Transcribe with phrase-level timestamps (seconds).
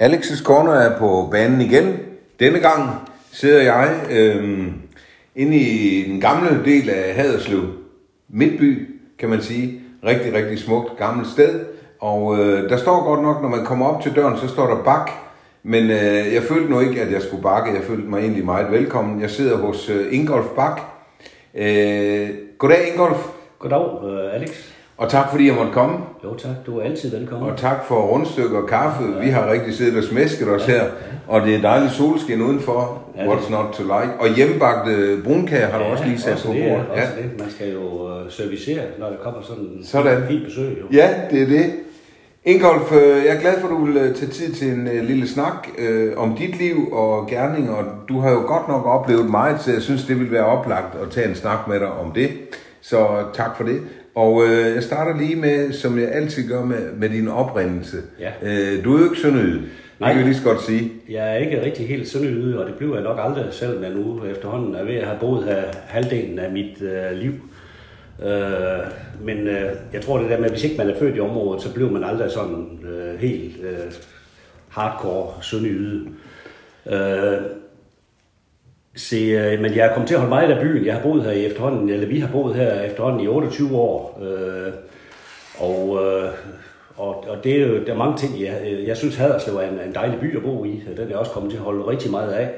[0.00, 1.98] Alex's Corner er på banen igen.
[2.40, 2.90] Denne gang
[3.32, 4.66] sidder jeg øh,
[5.36, 7.62] inde i den gamle del af Haderslev.
[8.28, 9.80] Midtby, kan man sige.
[10.04, 11.60] Rigtig, rigtig smukt gammelt sted.
[11.98, 14.82] Og øh, der står godt nok, når man kommer op til døren, så står der
[14.84, 15.10] bak.
[15.62, 17.74] Men øh, jeg følte nu ikke, at jeg skulle bakke.
[17.74, 19.20] Jeg følte mig egentlig meget velkommen.
[19.20, 20.80] Jeg sidder hos øh, Ingolf Bak.
[21.54, 22.28] Øh,
[22.58, 23.26] goddag, Ingolf.
[23.58, 24.69] Goddag, øh, Alex.
[25.00, 25.96] Og tak fordi jeg måtte komme.
[26.24, 27.50] Jo tak, du er altid velkommen.
[27.50, 29.04] Og tak for rundstykker og kaffe.
[29.04, 29.24] Ja.
[29.24, 30.84] Vi har rigtig siddet og smæsket os ja, her.
[31.28, 33.02] Og det er dejligt solskin udenfor.
[33.16, 34.12] Ja, What's not to like.
[34.18, 36.62] Og hjemmebagte brunkager har ja, du også lige sat på bordet.
[36.64, 37.38] Ja, også det.
[37.38, 40.22] Man skal jo uh, servicere, når der kommer sådan en sådan.
[40.28, 40.78] fint besøg.
[40.80, 40.86] Jo.
[40.92, 41.72] Ja, det er det.
[42.44, 45.28] Ingolf, øh, jeg er glad for, at du vil øh, tage tid til en lille
[45.28, 49.60] snak øh, om dit liv og gerning, og du har jo godt nok oplevet meget,
[49.60, 52.30] så jeg synes, det vil være oplagt at tage en snak med dig om det.
[52.80, 53.80] Så tak for det.
[54.14, 57.96] Og øh, jeg starter lige med, som jeg altid gør med, med din oprindelse.
[58.20, 58.30] Ja.
[58.42, 59.62] Øh, du er jo ikke sønderjyde,
[60.00, 60.92] det kan jeg lige så godt sige.
[61.10, 64.24] Jeg er ikke rigtig helt sønderjyde, og det bliver jeg nok aldrig, selvom jeg nu
[64.24, 67.32] efterhånden er ved at have boet her halvdelen af mit øh, liv.
[68.22, 68.86] Øh,
[69.24, 71.62] men øh, jeg tror det der med, at hvis ikke man er født i området,
[71.62, 73.92] så bliver man aldrig sådan øh, helt øh,
[74.68, 76.08] hardcore sønderjyde.
[76.90, 77.38] Øh,
[78.96, 80.86] Se, øh, men jeg er kommet til at holde meget af byen.
[80.86, 84.20] Jeg har boet her i efterhånden, eller vi har boet her efterhånden i 28 år.
[84.22, 84.72] Øh,
[85.58, 86.30] og, øh,
[86.96, 89.68] og, og det er jo, der er mange ting, jeg, øh, jeg synes Haderslev er
[89.68, 90.82] en, en dejlig by at bo i.
[90.96, 92.50] Den er jeg også kommet til at holde rigtig meget af.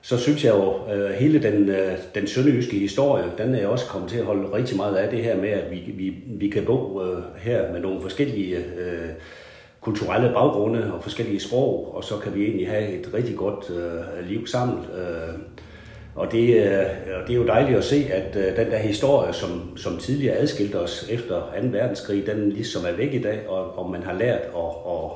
[0.00, 3.86] Så synes jeg jo, øh, hele den, øh, den sønderjyske historie, den er jeg også
[3.86, 5.10] kommet til at holde rigtig meget af.
[5.10, 9.08] Det her med, at vi, vi, vi kan bo øh, her med nogle forskellige øh,
[9.80, 14.28] kulturelle baggrunde og forskellige sprog, og så kan vi egentlig have et rigtig godt øh,
[14.28, 14.78] liv sammen.
[14.78, 15.38] Øh,
[16.14, 16.86] og det, øh,
[17.20, 20.36] og det er jo dejligt at se, at øh, den der historie, som, som tidligere
[20.36, 21.68] adskilte os efter 2.
[21.70, 25.10] verdenskrig, den ligesom er væk i dag, og, og man har lært at, at,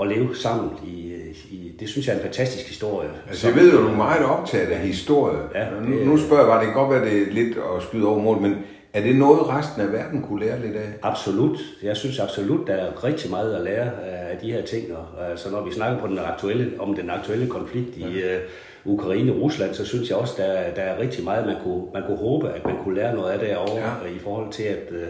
[0.00, 0.70] at leve sammen.
[0.86, 1.12] I,
[1.50, 3.08] i, det synes jeg er en fantastisk historie.
[3.28, 5.38] Altså jeg ved jo, du er meget optaget af historie.
[5.54, 7.82] Ja, det, nu, nu spørger jeg bare, det kan godt være, det er lidt at
[7.82, 8.56] skyde over mål, men
[8.94, 10.88] er det noget, resten af verden kunne lære lidt af?
[11.02, 11.58] Absolut.
[11.82, 14.96] Jeg synes absolut, der er rigtig meget at lære af de her ting.
[14.96, 18.36] Og, altså, når vi snakker på den aktuelle, om den aktuelle konflikt i ja.
[18.36, 21.84] uh, Ukraine og Rusland, så synes jeg også, der, der er rigtig meget, man kunne,
[21.94, 24.14] man kunne håbe, at man kunne lære noget af derovre ja.
[24.16, 25.08] i forhold til, at, uh,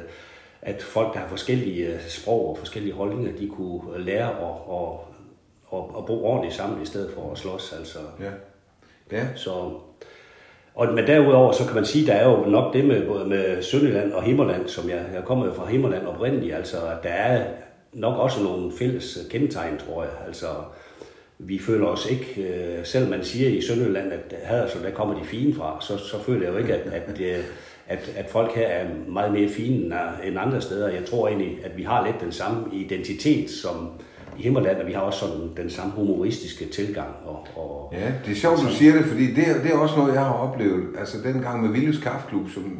[0.63, 4.89] at folk, der har forskellige sprog og forskellige holdninger, de kunne lære at, at,
[5.73, 7.75] at, at bo ordentligt sammen i stedet for at slås.
[7.79, 7.99] Altså.
[8.21, 8.31] Ja.
[9.13, 9.27] Ja.
[9.37, 9.71] Så,
[10.75, 13.63] og, men derudover, så kan man sige, der er jo nok det med, både med
[13.63, 17.45] Sønderland og Himmerland, som jeg, jeg kommer jo fra Himmerland oprindeligt, altså der er
[17.93, 20.13] nok også nogle fælles kendetegn, tror jeg.
[20.27, 20.47] Altså,
[21.39, 25.25] vi føler os ikke, øh, selv man siger i Sønderland, at Haderslev, der kommer de
[25.25, 27.45] fine fra, så, så føler jeg jo ikke, at, at, øh,
[27.89, 30.89] at, at folk her er meget mere fine end andre steder.
[30.89, 33.91] Jeg tror egentlig, at vi har lidt den samme identitet, som,
[34.37, 37.09] Himmerland, og vi har også sådan den samme humoristiske tilgang.
[37.25, 40.15] Og, og, ja, det er sjovt, du siger det, fordi det, det er også noget,
[40.15, 40.85] jeg har oplevet.
[40.99, 42.79] Altså den gang med Vildus Kaffeklub, som,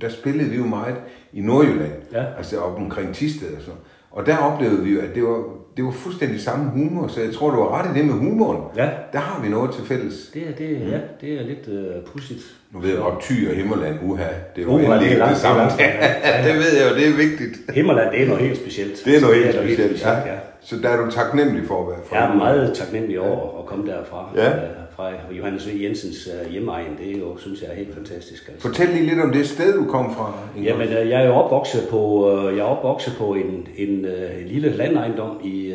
[0.00, 0.96] der spillede vi jo meget
[1.32, 2.24] i Nordjylland, ja.
[2.38, 3.70] altså op omkring Tisted og så.
[4.10, 5.42] Og der oplevede vi jo, at det var,
[5.76, 8.62] det var fuldstændig samme humor, så jeg tror, du var ret i det med humoren.
[8.76, 8.88] Ja.
[9.12, 10.30] Der har vi noget til fælles.
[10.34, 10.90] Det er, det, mm.
[10.90, 12.40] ja, det er lidt uh, pudsigt.
[12.72, 14.24] Nu ved jeg godt, Thy og Himmerland, uha,
[14.56, 15.62] det er jo uha, det, er det samme.
[15.62, 16.48] Det, ja, ja, ja.
[16.48, 17.70] det ved jeg jo, det er vigtigt.
[17.74, 19.02] Himmerland, det er noget helt specielt.
[19.04, 20.32] Det er noget helt, specielt, helt specielt, ja.
[20.32, 20.38] ja.
[20.66, 22.16] Så der er du taknemmelig for at være fra?
[22.16, 23.58] Jeg er meget taknemmelig over ja.
[23.58, 24.30] at komme derfra.
[24.36, 24.48] Ja.
[24.48, 24.58] Uh,
[24.96, 25.82] fra Johannes V.
[25.82, 26.98] Jensens uh, hjemmeegn.
[26.98, 28.48] Det er jo, synes jeg, er helt fantastisk.
[28.48, 28.68] Altså.
[28.68, 30.32] Fortæl lige lidt om det sted, du kom fra.
[30.62, 34.70] Jamen, uh, jeg er jo opvokset på, jeg er opvokset på en, en uh, lille
[34.70, 35.74] landejendom i,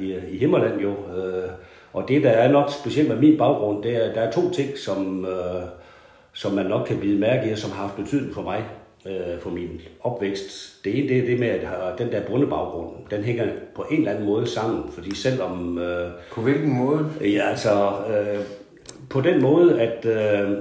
[0.00, 0.94] i, i Himmerland jo.
[1.92, 4.78] Og det, der er nok specielt med min baggrund, det er, der er to ting,
[4.78, 5.26] som,
[6.32, 8.64] som man nok kan blive mærke i, og som har haft betydning for mig
[9.06, 10.84] øh, for min opvækst.
[10.84, 14.10] Det ene det er det med, at den der bundebaggrund, den hænger på en eller
[14.10, 15.78] anden måde sammen, fordi selvom...
[15.78, 17.10] Øh, på hvilken måde?
[17.20, 18.40] Ja, altså øh,
[19.10, 20.58] på den måde, at, øh,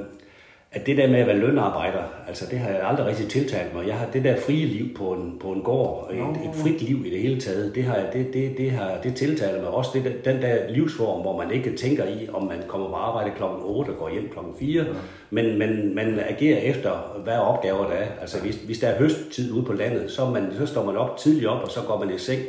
[0.73, 3.87] at det der med at være lønarbejder, altså det har jeg aldrig rigtig tiltalt mig.
[3.87, 7.05] Jeg har det der frie liv på en, på en gård, et, et frit liv
[7.05, 9.89] i det hele taget, det har jeg, det, det, det har, det tiltaler mig også.
[9.93, 13.59] Det, den der livsform, hvor man ikke tænker i, om man kommer på arbejde klokken
[13.63, 14.89] 8 og går hjem klokken 4, ja.
[15.29, 18.07] men, men man agerer efter, hvad opgaver der er.
[18.21, 21.17] Altså hvis, hvis der er høsttid ude på landet, så, man, så står man op
[21.17, 22.41] tidligt op, og så går man i seng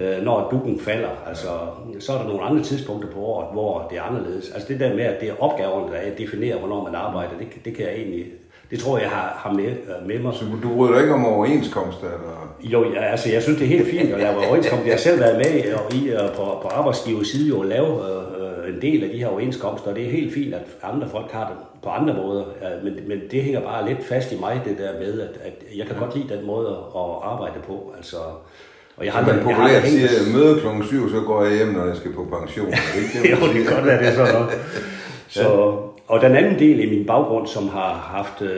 [0.00, 1.08] øh, når dukken falder.
[1.26, 1.48] Altså,
[2.00, 4.50] så er der nogle andre tidspunkter på året, hvor det er anderledes.
[4.50, 7.74] Altså det der med, at det er opgaverne, der definerer, hvornår man arbejder, det, det
[7.74, 8.26] kan jeg egentlig...
[8.70, 10.34] Det tror jeg, jeg har, har med, øh, med mig.
[10.34, 12.06] Så du bryder ikke om overenskomster?
[12.06, 12.56] Eller?
[12.60, 14.86] Jo, ja, altså jeg synes, det er helt fint at lave overenskomster.
[14.86, 18.74] Jeg har selv været med i, og på, på arbejdsgivers side jo at lave øh,
[18.74, 21.46] en del af de her overenskomster, og det er helt fint, at andre folk har
[21.48, 22.44] det på andre måder.
[22.84, 25.86] Men, men det hænger bare lidt fast i mig, det der med, at, at jeg
[25.86, 26.02] kan ja.
[26.02, 27.92] godt lide den måde at arbejde på.
[27.96, 28.16] Altså,
[28.98, 31.44] Og jeg har aldrig, jeg har aldrig populært hængt siger, møde klokken 7, så går
[31.44, 32.66] jeg hjem, når jeg skal på pension.
[32.66, 33.64] Er det ikke det, jo, det siger?
[33.64, 34.50] kan godt være, det er sådan noget.
[35.28, 35.48] Så,
[36.08, 38.50] og den anden del i min baggrund, som har haft, øh,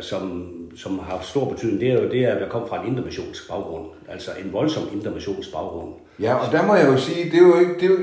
[0.00, 2.86] som, som har haft stor betydning, det er jo det, at jeg kom fra en
[2.88, 3.84] intermissionsk baggrund.
[4.08, 5.88] Altså en voldsom intermissionsk baggrund.
[6.20, 7.96] Ja, og der må jeg jo sige, det er jo ikke, det er jo,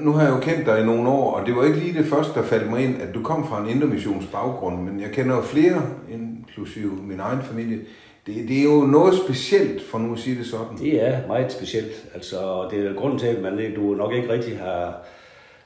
[0.00, 2.06] nu har jeg jo kendt dig i nogle år, og det var ikke lige det
[2.06, 5.42] første, der faldt mig ind, at du kom fra en baggrund, men jeg kender jo
[5.42, 7.78] flere, inklusive min egen familie.
[8.26, 10.78] Det, det er jo noget specielt, for nu at sige det sådan.
[10.78, 12.04] Det er meget specielt.
[12.14, 15.06] Altså, det er grunden til, at man, du nok ikke rigtig har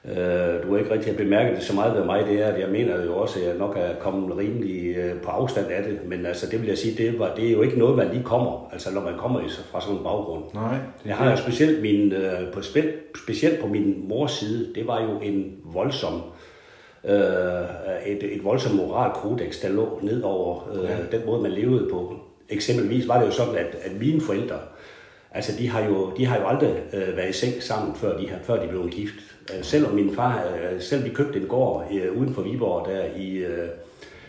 [0.09, 2.61] øh, du har ikke rigtig har bemærket det så meget ved mig, det er, at
[2.61, 5.99] jeg mener jo også, at jeg nok er kommet rimelig øh, på afstand af det.
[6.06, 8.25] Men altså, det vil jeg sige, det, var, det er jo ikke noget, man lige
[8.25, 9.41] kommer, altså når man kommer
[9.73, 10.45] fra sådan en baggrund.
[10.55, 12.93] Nej, Jeg har jo specielt, min, øh, på, spe,
[13.23, 16.23] specielt på min mors side, det var jo en voldsom,
[17.05, 17.15] øh,
[18.06, 21.17] et, et voldsomt moralkodex, der lå ned over øh, ja.
[21.19, 22.15] den måde, man levede på.
[22.49, 24.58] Eksempelvis var det jo sådan, at, at mine forældre,
[25.31, 28.29] altså de har jo, de har jo aldrig øh, været i seng sammen, før de,
[28.29, 29.14] har- før de blev gift.
[29.58, 33.05] Øh, selvom min far, øh, selv vi købte en gård øh, uden for Viborg der
[33.17, 33.69] i, øh,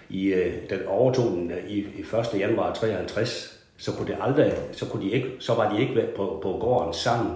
[0.09, 2.01] i øh, den overtog den øh, i, i
[2.33, 2.39] 1.
[2.39, 6.09] januar 53, så kunne det aldrig, så, kunne de ikke, så var de ikke været
[6.09, 7.33] på, på gården sammen,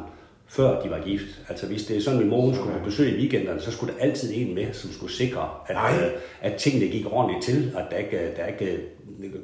[0.47, 1.25] før de var gift.
[1.49, 3.93] Altså hvis det er sådan, min mor hun skulle på besøg i weekenderne, så skulle
[3.93, 6.11] der altid en med, som skulle sikre, at, øh,
[6.41, 8.77] at tingene gik ordentligt til, at der ikke, der ikke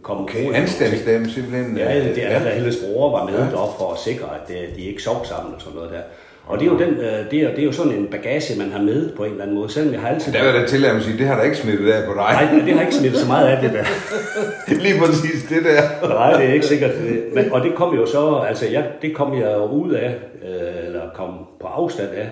[0.01, 1.77] kom Okay, anstandsdame simpelthen.
[1.77, 2.45] Ja, det er, ja.
[2.49, 3.45] at Helles bror var med Ja.
[3.51, 5.99] deroppe for at sikre, at øh, de ikke sov sammen og sådan noget der.
[6.47, 8.71] Og det er, jo den, øh, det, er, det er jo sådan en bagage, man
[8.71, 9.69] har med på en eller anden måde.
[9.71, 10.33] Selvom jeg har altid...
[10.33, 12.13] Der vil jeg da tillade mig at sige, det har der ikke smittet af på
[12.13, 12.21] dig.
[12.21, 13.85] Nej, det har ikke smittet så meget af det der.
[14.85, 16.07] Lige præcis det der.
[16.07, 16.91] Nej, det er ikke sikkert.
[17.33, 20.15] Men, og det kom jo så, altså jeg, det kom jeg ud af,
[20.47, 21.29] øh, eller kom
[21.61, 22.29] på afstand af.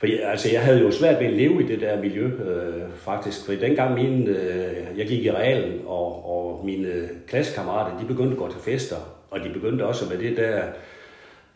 [0.00, 2.82] For jeg, altså jeg havde jo svært ved at leve i det der miljø, øh,
[2.96, 3.46] faktisk.
[3.46, 6.88] For dengang mine, øh, jeg gik i realen, og, og mine
[7.28, 8.96] klassekammerater, de begyndte at gå til fester.
[9.30, 10.60] Og de begyndte også med det der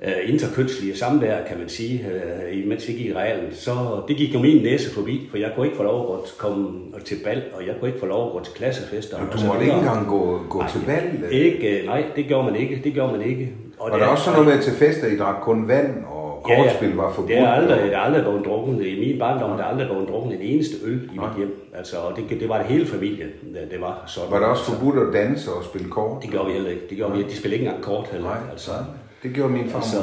[0.02, 3.54] øh, interkønslige samvær, kan man sige, øh, imens vi gik i realen.
[3.54, 3.70] Så
[4.08, 7.16] det gik jo min næse forbi, for jeg kunne ikke få lov at komme til
[7.24, 9.16] bal, og jeg kunne ikke få lov at gå til klassefester.
[9.16, 11.32] Og og du så måtte ikke engang gå, gå Nej, til bal.
[11.32, 12.80] Ikke, øh, nej, det gjorde man ikke.
[12.84, 13.52] Det gjorde man ikke.
[13.78, 16.04] Og der er også sådan noget med til fester, I drak kun vand,
[16.44, 17.28] kortspil var forbudt.
[17.28, 18.86] Det er aldrig, det er aldrig blevet drukket.
[18.86, 21.28] I min barndom der er aldrig blevet drukket en eneste øl i Nej.
[21.28, 21.70] mit hjem.
[21.74, 24.30] Altså, og det, det var det hele familien, det, det var sådan.
[24.30, 26.22] Var det også altså, forbudt at danse og spille kort?
[26.22, 26.82] Det gjorde vi heller ikke.
[26.88, 28.28] Det gjorde vi, de spillede ikke engang kort heller.
[28.28, 28.70] Nej, altså.
[28.70, 28.84] altså.
[29.22, 29.80] Det gjorde min far.
[29.80, 30.02] Så,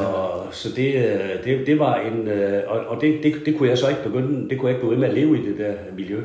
[0.51, 3.77] så det, øh, det, det var en, øh, og, og det, det, det, kunne jeg
[3.77, 6.21] så ikke begynde, det kunne jeg ikke ved med at leve i det der miljø.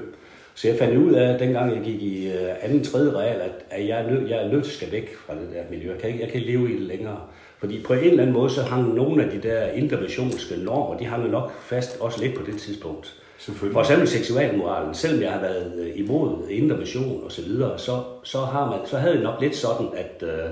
[0.54, 3.88] Så jeg fandt ud af, dengang jeg gik i øh, anden, tredje real, at, at
[3.88, 5.90] jeg, er nødt, jeg er nødt til at skal væk fra det der miljø.
[5.90, 7.16] Jeg kan, ikke, jeg kan ikke leve i det længere.
[7.58, 11.04] Fordi på en eller anden måde, så hang nogle af de der interventionske normer, de
[11.04, 13.14] hang nok fast også lidt på det tidspunkt.
[13.38, 13.72] Selvfølgelig.
[13.72, 18.38] For eksempel seksualmoralen, selvom jeg har været øh, imod intervention og så videre, så, så,
[18.38, 20.50] har man, så havde jeg nok lidt sådan, at, øh,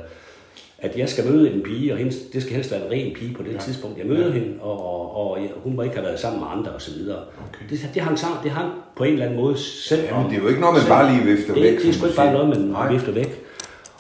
[0.79, 3.35] at jeg skal møde en pige, og hende, det skal helst være en ren pige
[3.35, 3.59] på det ja.
[3.59, 3.99] tidspunkt.
[3.99, 4.33] Jeg møder ja.
[4.33, 6.91] hende, og, og, og jeg, hun må ikke have været sammen med andre og så
[6.95, 7.19] videre.
[7.19, 7.65] Okay.
[7.71, 10.43] Det, det, hang sammen, det hang på en eller anden måde selv Jamen, det er
[10.43, 12.17] jo ikke noget, man selv- bare lige vifter det, væk, Det, som er sgu ikke
[12.17, 12.93] bare noget, man Nej.
[12.93, 13.44] vifter væk.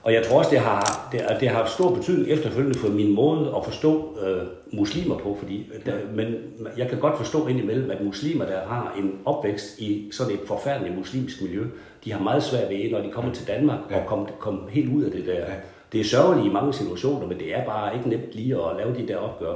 [0.04, 2.88] Og jeg tror også, det har, det, har- det har haft stor betydning efterfølgende for
[2.88, 4.42] min måde at forstå øh,
[4.72, 6.34] muslimer på, fordi der, men
[6.78, 10.98] jeg kan godt forstå indimellem, at muslimer, der har en opvækst i sådan et forfærdeligt
[10.98, 11.62] muslimsk miljø,
[12.04, 15.02] de har meget svært ved, når de kommer til Danmark, og komme kom helt ud
[15.02, 15.44] af det der.
[15.92, 18.94] Det er sørgeligt i mange situationer, men det er bare ikke nemt lige at lave
[18.96, 19.54] de der opgør.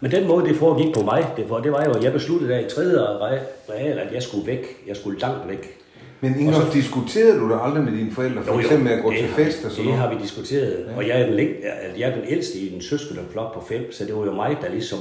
[0.00, 2.52] Men den måde, det foregik på mig, det var, det var jo, at jeg besluttede
[2.52, 4.66] der i tredje re- real, at jeg skulle væk.
[4.86, 5.79] Jeg skulle langt væk.
[6.20, 9.28] Men Ingolf, diskuterede du det aldrig med dine forældre, for eksempel med at gå til
[9.28, 10.96] fest og sådan Det har vi diskuteret, ja.
[10.96, 14.04] og jeg er, den, læng- jeg er den ældste i en søskendeflok på fem, så
[14.04, 14.98] det var jo mig, der ligesom...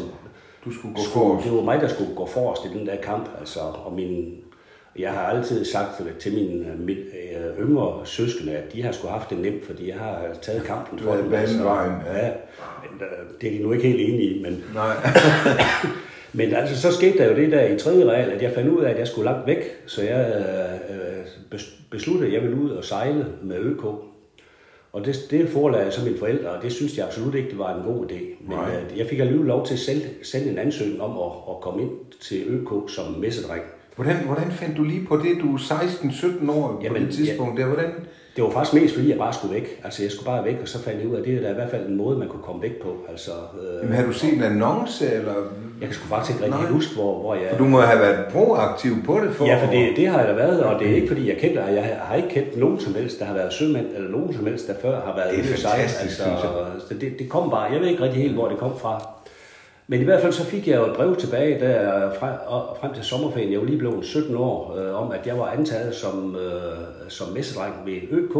[0.65, 1.45] Du skulle gå skulle, forrest.
[1.47, 4.35] Det var mig, der skulle gå forrest i den der kamp, altså, og min...
[4.99, 9.29] Jeg har altid sagt til mine mit, øh, yngre søskende, at de har skulle haft
[9.29, 12.17] det nemt, fordi jeg har taget kampen for banet vejen, ja.
[12.17, 12.27] ja.
[12.27, 12.31] Øh,
[13.41, 14.95] det er de nu ikke helt enige i, men Nej.
[16.33, 18.83] men altså, så skete der jo det der i tredje real, at jeg fandt ud
[18.83, 20.43] af, at jeg skulle langt væk, så jeg
[20.89, 23.83] øh, bes- besluttede, at jeg ville ud og sejle med ØK.
[24.93, 27.57] Og det, det forelagde jeg så mine forældre, og det synes jeg absolut ikke, det
[27.59, 28.19] var en god idé.
[28.47, 28.71] Men Nej.
[28.91, 31.81] øh, jeg fik alligevel lov til at sende, sende en ansøgning om at, at komme
[31.81, 31.89] ind
[32.21, 33.61] til ØK som messedreng.
[33.95, 35.37] Hvordan, hvordan fandt du lige på det?
[35.41, 37.59] Du er 16-17 år på Jamen, det tidspunkt.
[37.59, 37.91] Der, hvordan?
[38.39, 39.67] Det var faktisk mest, fordi jeg bare skulle væk.
[39.83, 41.53] Altså, jeg skulle bare væk, og så fandt jeg ud af, at det er i
[41.53, 42.89] hvert fald en måde, man kunne komme væk på.
[43.09, 45.33] Altså, øh, Jamen, har du set en annonce, eller?
[45.81, 46.71] jeg kan sgu faktisk ikke rigtig Nej.
[46.71, 47.47] huske, hvor, hvor jeg...
[47.51, 50.27] For du må have været proaktiv på det for Ja, for det, det har jeg
[50.27, 52.95] da været, og det er ikke fordi, jeg kender, jeg har ikke kendt nogen som
[52.95, 55.57] helst, der har været sømænd, eller nogen som helst, der før har været Det er
[55.57, 56.51] fantastisk, synes jeg.
[56.87, 59.18] så det, det kom bare, jeg ved ikke rigtig helt, hvor det kom fra.
[59.91, 62.93] Men i hvert fald så fik jeg jo et brev tilbage der frem, og frem
[62.93, 63.51] til sommerferien.
[63.51, 66.77] Jeg var lige blevet 17 år, øh, om at jeg var antaget som, øh,
[67.07, 68.35] som messedreng ved ØK.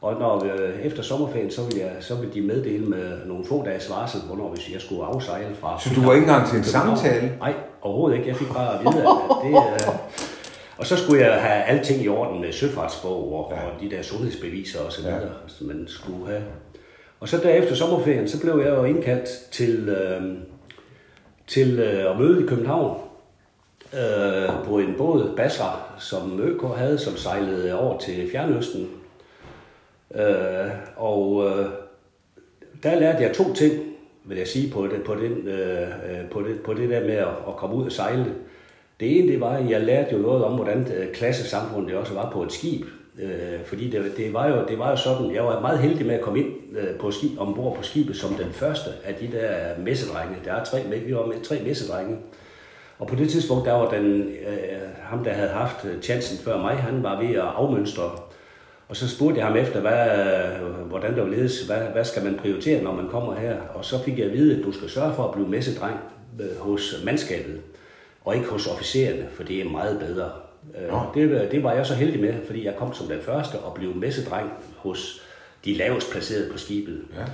[0.00, 3.64] Og når øh, efter sommerferien, så ville, jeg, så ville de meddele med nogle få
[3.64, 5.80] dages varsel, hvornår hvis jeg skulle afsejle fra...
[5.80, 7.32] Så du var ikke engang til en samtale?
[7.38, 8.28] Nej, overhovedet ikke.
[8.28, 9.50] Jeg fik bare at vide, at det...
[9.50, 9.94] Øh,
[10.78, 13.56] og så skulle jeg have alting i orden med søfartsbog og, ja.
[13.56, 15.28] og de der sundhedsbeviser og så videre, ja.
[15.46, 16.42] som man skulle have.
[17.20, 20.22] Og så derefter sommerferien, så blev jeg jo indkaldt til, øh,
[21.46, 23.00] til øh, at møde i København
[23.94, 28.90] øh, på en båd, Basra, som ØK havde, som sejlede over til Fjernøsten.
[30.14, 31.66] Øh, og øh,
[32.82, 33.82] der lærte jeg to ting,
[34.24, 37.14] vil jeg sige, på det, på den, øh, øh på det, på det der med
[37.14, 38.34] at, at komme ud og sejle.
[39.00, 42.30] Det ene, det var, at jeg lærte jo noget om, hvordan øh, klassesamfundet også var
[42.30, 42.86] på et skib.
[43.22, 46.14] Øh, fordi det, det, var jo, det var jo sådan, jeg var meget heldig med
[46.14, 49.78] at komme ind øh, på skib, ombord på skibet som den første af de der
[49.78, 50.36] messedrenge.
[50.44, 52.16] Der er tre, vi var med tre messedrenge.
[52.98, 56.58] Og på det tidspunkt, der var den, øh, ham, der havde haft øh, chancen før
[56.58, 58.10] mig, han var ved at afmønstre.
[58.88, 62.36] Og så spurgte jeg ham efter, hvad, øh, hvordan der ledes, hvad, hvad skal man
[62.36, 63.56] prioritere, når man kommer her?
[63.74, 65.96] Og så fik jeg at vide, at du skal sørge for at blive messedreng
[66.40, 67.60] øh, hos mandskabet
[68.24, 70.30] og ikke hos officererne, for det er meget bedre.
[70.74, 71.00] Ja.
[71.14, 73.94] Det, det var jeg så heldig med, fordi jeg kom som den første og blev
[73.94, 75.22] messedreng hos
[75.64, 77.00] de lavest placerede på skibet.
[77.16, 77.24] Ja.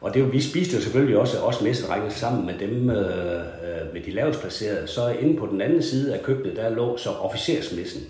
[0.00, 4.00] Og det, vi spiste jo selvfølgelig også, også messedrenge sammen med dem øh, øh, med
[4.06, 4.86] de lavest placerede.
[4.86, 8.02] Så inde på den anden side af køkkenet, der lå så officersmessen.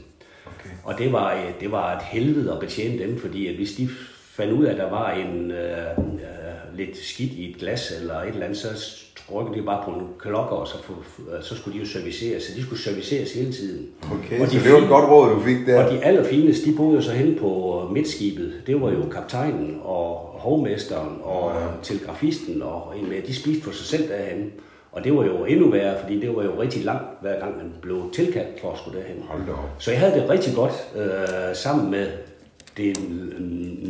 [0.47, 0.71] Okay.
[0.85, 3.89] Og det var, øh, det var et helvede at betjene dem, fordi at hvis de
[4.37, 8.21] fandt ud af, at der var en øh, øh, lidt skidt i et glas eller
[8.21, 8.69] et eller andet, så
[9.33, 10.75] rykkede de bare på en klokke, og så,
[11.41, 12.43] så skulle de jo serviceres.
[12.43, 13.87] Så de skulle serviceres hele tiden.
[14.13, 15.85] Okay, og de så det var et godt råd, du fik der.
[15.85, 18.53] Og de allerfineste, de boede så hen på midtskibet.
[18.67, 21.67] Det var jo kaptajnen og hovmesteren og ja.
[21.83, 23.23] telegrafisten og en med.
[23.23, 24.53] De spiste for sig selv derhen.
[24.93, 27.73] Og det var jo endnu værre, fordi det var jo rigtig langt, hver gang man
[27.83, 29.23] blev tilkaldt for at skulle derhen.
[29.29, 29.71] Hold da op.
[29.79, 32.07] Så jeg havde det rigtig godt øh, sammen med
[32.77, 32.99] det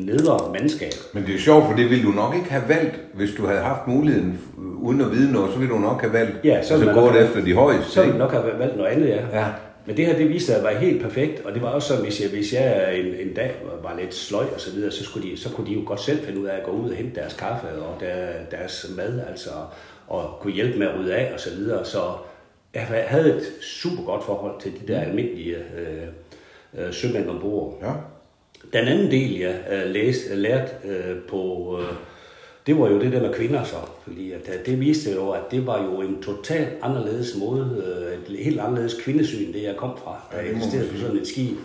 [0.07, 0.93] nedre mandskab.
[1.13, 3.61] Men det er sjovt, for det ville du nok ikke have valgt, hvis du havde
[3.61, 6.93] haft muligheden, uden at vide noget, så ville du nok have valgt, ja, så altså
[6.93, 7.91] gå efter de højeste.
[7.91, 9.41] Så ville nok have valgt noget andet, ja.
[9.41, 9.47] ja.
[9.87, 12.05] Men det her, det viste sig at være helt perfekt, og det var også sådan,
[12.05, 15.31] hvis jeg, hvis jeg en, en dag var lidt sløj og så videre, så, skulle
[15.31, 17.21] de, så kunne de jo godt selv finde ud af at gå ud og hente
[17.21, 19.51] deres kaffe og der, deres mad, altså,
[20.09, 21.85] og kunne hjælpe med at rydde af og så videre.
[21.85, 21.99] Så
[22.75, 26.03] jeg havde et super godt forhold til de der almindelige øh,
[26.79, 27.79] øh, sømænd ombord.
[27.83, 27.93] Ja.
[28.75, 31.43] Den anden del, jeg uh, læste, lærte uh, på,
[31.79, 31.97] uh,
[32.67, 33.77] det var jo det der med kvinder så.
[34.03, 37.85] Fordi at, det viste jo, at det var jo en totalt anderledes måde,
[38.29, 41.57] et helt anderledes kvindesyn, det jeg kom fra, da jeg investerede på sådan et skib.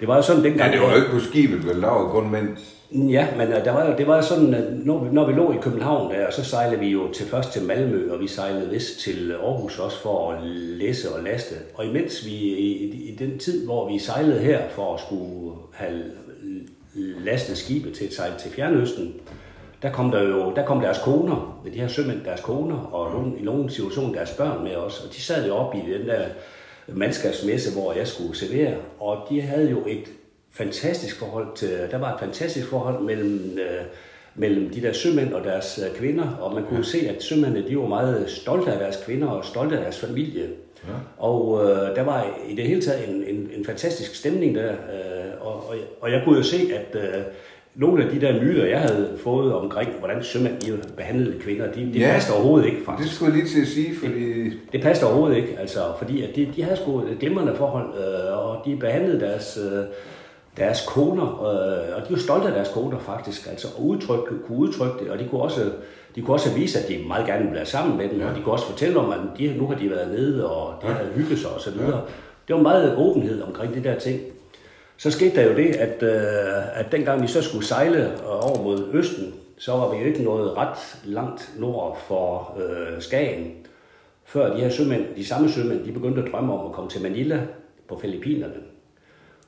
[0.00, 0.70] Det var jo sådan dengang...
[0.70, 1.82] Ja, det var jo ikke på skibet, vel?
[1.82, 2.56] Der var kun mænd.
[2.94, 6.14] Ja, men øh, der var, det var sådan, at når, når vi lå i København
[6.14, 9.78] der, så sejlede vi jo til først til Malmø, og vi sejlede vist til Aarhus
[9.78, 10.42] også for at
[10.78, 11.54] læse og laste.
[11.74, 16.02] Og imens vi, i, i den tid, hvor vi sejlede her for at skulle have
[17.24, 19.14] lastet skibet til at sejle til Fjernøsten,
[19.82, 23.38] der kom der jo der kom deres koner, de her sømænd, deres koner, og nogen,
[23.38, 25.04] i nogle situationer deres børn med os.
[25.04, 26.22] Og de sad jo op i den der
[26.88, 30.04] mandskabsmesse, hvor jeg skulle servere, og de havde jo et
[30.52, 33.84] fantastisk forhold til, der var et fantastisk forhold mellem, øh,
[34.34, 36.82] mellem de der sømænd og deres øh, kvinder, og man kunne ja.
[36.82, 40.42] se, at sømændene de var meget stolte af deres kvinder og stolte af deres familie.
[40.88, 40.92] Ja.
[41.18, 45.46] Og øh, der var i det hele taget en, en, en fantastisk stemning der, øh,
[45.46, 47.22] og, og, og jeg kunne jo se, at øh,
[47.74, 51.90] nogle af de der myter, jeg havde fået omkring, hvordan sømænd de behandlede kvinder, de,
[51.94, 53.08] de ja, passede overhovedet ikke, faktisk.
[53.08, 54.44] Det skulle jeg lige til at sige, fordi...
[54.44, 57.94] Det, det passede overhovedet ikke, altså, fordi at de, de havde sgu et glimrende forhold,
[57.98, 59.58] øh, og de behandlede deres...
[59.72, 59.84] Øh,
[60.56, 64.58] deres koner, øh, og de var stolte af deres koner faktisk, altså og udtrykke, kunne
[64.58, 65.70] udtrykke det, og de kunne også,
[66.14, 68.28] de kunne også vise, at de meget gerne ville være sammen med dem, ja.
[68.28, 70.86] og de kunne også fortælle om, at de, nu har de været nede, og de
[70.86, 70.92] ja.
[70.92, 71.80] havde hygget sig osv.
[71.80, 71.86] Ja.
[72.48, 74.20] Det var meget åbenhed omkring de der ting.
[74.96, 78.88] Så skete der jo det, at, øh, at dengang vi så skulle sejle over mod
[78.92, 83.52] Østen, så var vi jo ikke nået ret langt nord for øh, Skagen,
[84.24, 87.02] før de her sømænd, de samme sømænd, de begyndte at drømme om at komme til
[87.02, 87.40] Manila
[87.88, 88.71] på Filippinerne.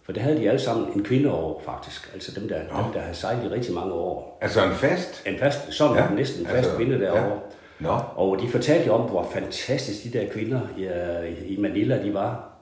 [0.05, 2.11] For der havde de alle sammen en kvinde over, faktisk.
[2.15, 4.39] Altså dem, der, dem, der havde sejlet i rigtig mange år.
[4.41, 5.23] Altså en fast?
[5.27, 6.15] En fast, sådan ja.
[6.15, 7.23] næsten en fast altså, kvinde derovre.
[7.23, 7.87] Ja.
[7.87, 7.99] No.
[8.17, 12.55] Og de fortalte om, hvor fantastisk de der kvinder i, i Manila de var.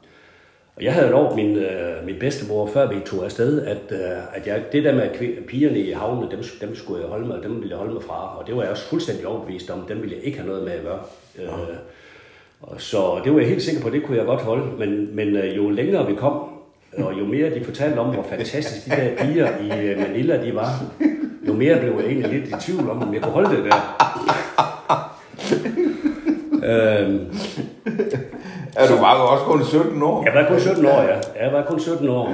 [0.77, 4.47] Og jeg havde lovet min, øh, min bedstemor, før vi tog afsted, at, øh, at
[4.47, 5.11] jeg, det der med
[5.47, 8.39] pigerne i havne, dem, dem skulle jeg holde med, dem ville jeg holde mig fra.
[8.39, 10.73] Og det var jeg også fuldstændig overbevist om, dem ville jeg ikke have noget med
[10.73, 11.01] at gøre.
[11.39, 14.65] Øh, så det var jeg helt sikker på, det kunne jeg godt holde.
[14.79, 16.52] Men, men øh, jo længere vi kom,
[16.99, 20.55] og jo mere de fortalte om, hvor fantastisk de der piger i øh, Manila de
[20.55, 20.85] var,
[21.47, 23.99] jo mere blev jeg egentlig lidt i tvivl om, om jeg kunne holde det der.
[26.71, 27.27] øhm,
[28.77, 30.25] er du bare også kun 17 år?
[30.25, 31.45] Jeg var kun 17 år, ja.
[31.45, 32.33] Jeg var kun 17 år.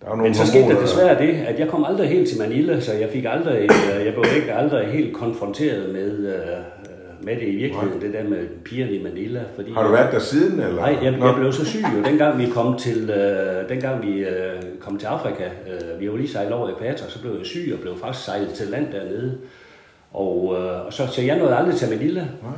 [0.00, 2.38] Der er nogle Men så skete der desværre det, at jeg kom aldrig helt til
[2.38, 6.79] Manila, så jeg fik aldrig, øh, jeg blev ikke aldrig helt konfronteret med, øh,
[7.22, 9.40] med det i virkeligheden, det der med pigerne i Manila.
[9.54, 10.74] Fordi, Har du været der siden, eller?
[10.76, 11.26] Nej, jeg, Nå.
[11.26, 15.06] jeg blev så syg jo, dengang vi kom til, øh, dengang vi øh, kom til
[15.06, 15.44] Afrika.
[15.44, 18.48] Øh, vi var lige sejlet over ekvator, så blev jeg syg og blev faktisk sejlet
[18.50, 19.38] til land dernede.
[20.12, 22.20] Og, øh, og så, så jeg nåede aldrig til Manila.
[22.20, 22.52] Nej.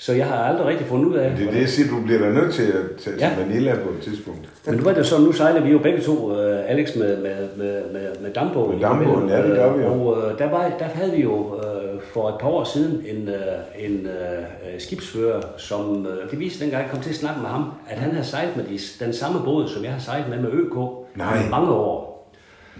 [0.00, 2.20] Så jeg har aldrig rigtig fundet ud af, Det er det, jeg siger, du bliver
[2.20, 3.30] da nødt til at tage Ja.
[3.36, 4.48] til Manila på et tidspunkt.
[4.66, 7.36] Men nu er det så, nu sejler vi jo begge to, uh, Alex, med, med,
[7.56, 8.72] med, med, med dampbåden.
[8.72, 9.88] Med dampbåden, ja, det gør vi jo.
[9.88, 11.60] Og uh, der, var, der havde vi jo uh,
[12.12, 16.82] for et par år siden en, uh, en uh, skibsfører, som uh, det viste dengang,
[16.82, 19.40] jeg kom til at snakke med ham, at han havde sejlet med de, den samme
[19.44, 20.76] båd, som jeg har sejlet med med ØK
[21.16, 21.46] Nej.
[21.46, 22.08] i mange år.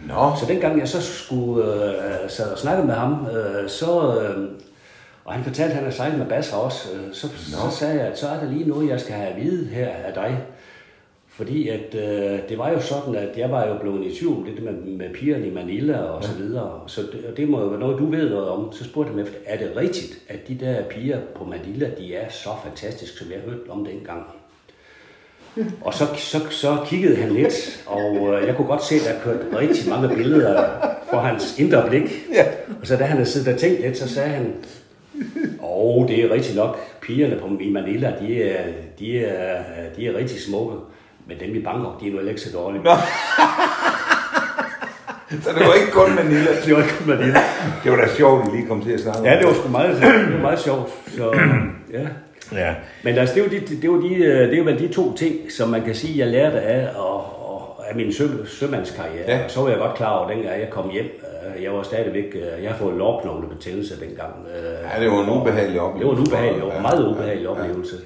[0.06, 1.64] Nå, Så dengang jeg så skulle
[2.28, 4.00] sad og snakke med ham, uh, så...
[4.36, 4.44] Uh,
[5.28, 6.88] og han fortalte, at han har sejlet med Basra også.
[6.94, 9.36] øh, Så, så sagde jeg, at så er der lige noget, jeg skal have at
[9.42, 10.38] vide her af dig.
[11.38, 14.62] Fordi at, øh, det var jo sådan, at jeg var jo blevet i tvivl det
[14.62, 16.80] med, med pigerne i Manila og så videre.
[16.86, 18.72] Så det, og det må jo være noget, du ved noget om.
[18.72, 22.14] Så spurgte jeg dem efter, er det rigtigt, at de der piger på Manila, de
[22.14, 24.22] er så fantastiske, som jeg hørte om dengang?
[25.80, 29.20] Og så, så, så kiggede han lidt, og øh, jeg kunne godt se, at der
[29.24, 30.64] kørte rigtig mange billeder
[31.10, 32.10] for hans indre blik.
[32.34, 32.44] Ja.
[32.80, 34.54] Og så da han havde siddet og tænkt lidt, så sagde han,
[35.60, 38.64] og det er rigtigt nok, pigerne på, i Manila, de er,
[38.98, 39.62] de, er,
[39.96, 40.76] de er rigtig smukke.
[41.28, 42.82] Men dem i Bangkok, de er nu heller ikke så dårlige.
[45.42, 46.50] Så det var ikke kun Manila.
[46.64, 47.40] Det var ikke kun Manila.
[47.84, 49.68] Det var da sjovt, at lige kom til at snakke om Ja, det var sgu
[49.68, 50.90] meget, det var meget sjovt.
[51.16, 51.32] Så,
[51.98, 52.06] ja.
[52.52, 52.74] Ja.
[53.04, 55.16] Men altså, det er, jo de, det, jo de, øh, det jo vel de to
[55.16, 57.16] ting, som man kan sige, jeg lærte af, og,
[57.50, 59.24] og af min sø, sømandskarriere.
[59.28, 59.48] Ja.
[59.48, 61.06] Så var jeg godt klar over, dengang jeg kom hjem,
[61.56, 64.32] øh, jeg var stadigvæk, øh, jeg har fået lårknoglebetændelse dengang.
[64.96, 66.22] Ja, det var en ubehagelig oplevelse.
[66.24, 66.80] Det var en ubehagelig, ja.
[66.82, 67.50] meget ubehagelig Ja.
[67.50, 67.96] oplevelse.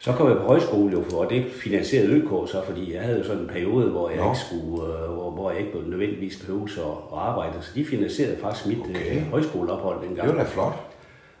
[0.00, 3.24] Så kom jeg på højskole, jo, og det finansierede ØK så, fordi jeg havde jo
[3.24, 4.24] sådan en periode, hvor jeg Nå.
[4.24, 7.52] ikke skulle, øh, hvor, hvor jeg ikke nødvendigvis behøvede at, at arbejde.
[7.60, 8.90] Så de finansierede faktisk mit Okay.
[8.94, 9.22] okay.
[9.30, 10.28] højskoleophold dengang.
[10.28, 10.72] Det var da flot.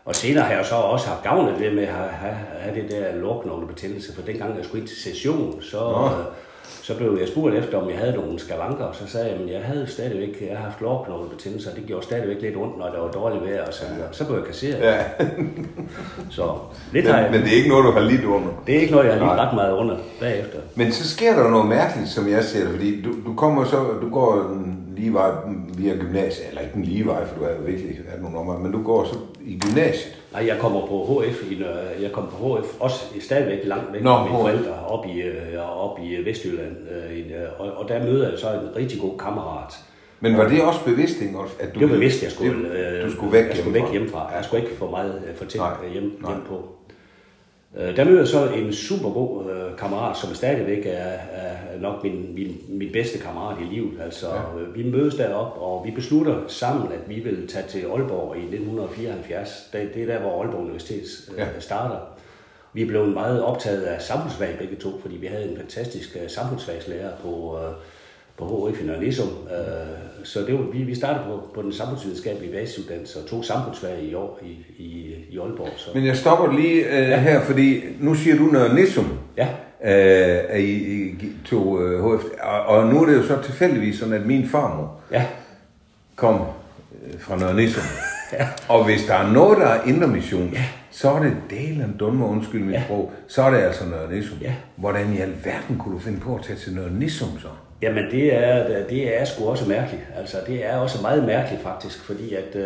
[0.04, 2.82] Og senere har jeg så også haft gavn af det med at have, have, have
[2.82, 6.08] det der lårknoglebetændelse, for dengang jeg skulle ind til session, så, Nå.
[6.82, 9.52] Så blev jeg spurgt efter, om jeg havde nogle skavanker, og så sagde jeg, at
[9.52, 13.00] jeg havde stadigvæk, jeg har haft lårknoglebetændelse, og det gjorde stadigvæk lidt ondt, når der
[13.00, 14.08] var dårligt vejr og så videre.
[14.12, 14.78] Så blev jeg kasseret.
[14.80, 14.98] Ja.
[16.30, 16.42] Så
[16.92, 18.48] lidt har Men, jeg, men det er ikke noget, du har lidt under.
[18.66, 19.44] det er ikke noget, jeg har lige Nej.
[19.46, 20.58] ret meget under bagefter.
[20.74, 23.64] Men så sker der jo noget mærkeligt, som jeg ser det, fordi du, du kommer
[23.64, 25.30] så, du går en lige vej
[25.78, 28.58] via gymnasiet, eller ikke en lige vej, for du har jo virkelig været nogle områder,
[28.58, 30.14] men du går så i gymnasiet.
[30.32, 31.62] Nej, jeg kommer på HF, i,
[32.02, 34.40] jeg kommer på HF, også stadigvæk langt væk Nå, fra mine HF.
[34.40, 36.76] forældre, op i, øh, op i Vestjylland.
[36.90, 39.72] øh, i, øh, Og, og der møder jeg så en rigtig god kammerat.
[40.20, 41.74] Men var det også bevidst, Ingolf, at
[47.76, 47.88] øh, øh.
[47.88, 50.90] Øh, Der møder jeg så en super god øh, kammerat, som stadigvæk er,
[51.32, 54.00] er nok min, min, min bedste kammerat i livet.
[54.00, 54.40] Altså, ja.
[54.74, 59.68] Vi mødes derop, og vi beslutter sammen, at vi vil tage til Aalborg i 1974.
[59.72, 61.46] Det, det er der, hvor Aalborg Universitet øh, Ja.
[61.60, 61.96] starter.
[62.72, 66.30] Vi er blevet meget optaget af samfundsfag begge to, fordi vi havde en fantastisk øh,
[66.30, 67.74] samfundsfagslærer på, øh,
[68.36, 69.28] på HF i Nørre Nissum.
[69.28, 74.02] Øh, Så det var, vi, vi startede på, på den samfundsvidenskabelige basisuddannelse og tog samfundsfag
[74.02, 75.68] i år i, i, i Aalborg.
[75.76, 75.90] Så.
[75.94, 77.20] Men jeg stopper lige øh, ja.
[77.20, 79.18] her, fordi nu siger du noget Nissum.
[79.36, 79.48] Ja,
[79.84, 80.74] øh, at I,
[81.08, 82.24] I tog øh, HF.
[82.42, 85.26] Og, og nu er det jo så tilfældigvis sådan, at min farmor ja,
[86.16, 86.40] kom
[87.06, 87.84] øh, fra Nørre Nissum.
[88.38, 88.48] ja.
[88.68, 90.64] Og hvis der er noget, der er indre mission, ja.
[90.90, 92.74] så er det Dalen Dunmer, undskyld mit.
[92.74, 92.82] Ja.
[92.84, 94.38] sprog, så er det altså Nørre Nissum.
[94.40, 94.54] Ja.
[94.76, 97.48] Hvordan i alverden kunne du finde på at tage til Nørre Nissum så?
[97.82, 100.02] Jamen det er, det er sgu også mærkeligt.
[100.18, 102.62] Altså det er også meget mærkeligt faktisk, fordi at, øh,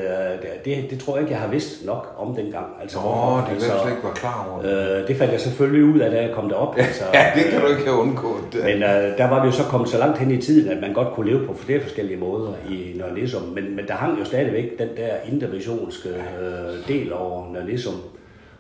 [0.64, 2.66] det, det tror jeg ikke, jeg har vidst nok om dengang.
[2.82, 3.44] Altså, Åh, hvorfor.
[3.48, 4.62] det altså, slet ikke var klar over.
[4.62, 5.00] det.
[5.00, 6.76] øh, det fandt jeg selvfølgelig ud af, da jeg kom derop.
[6.78, 8.42] Altså, Ja, det kan du ikke have undgået.
[8.52, 8.64] Det.
[8.64, 10.92] Men øh, der var det jo så kommet så langt hen i tiden, at man
[10.92, 13.42] godt kunne leve på flere forskellige måder i Nørre Nissum.
[13.42, 17.94] Men, men der hang jo stadigvæk den der interventionske øh, del over Nørre Nissum.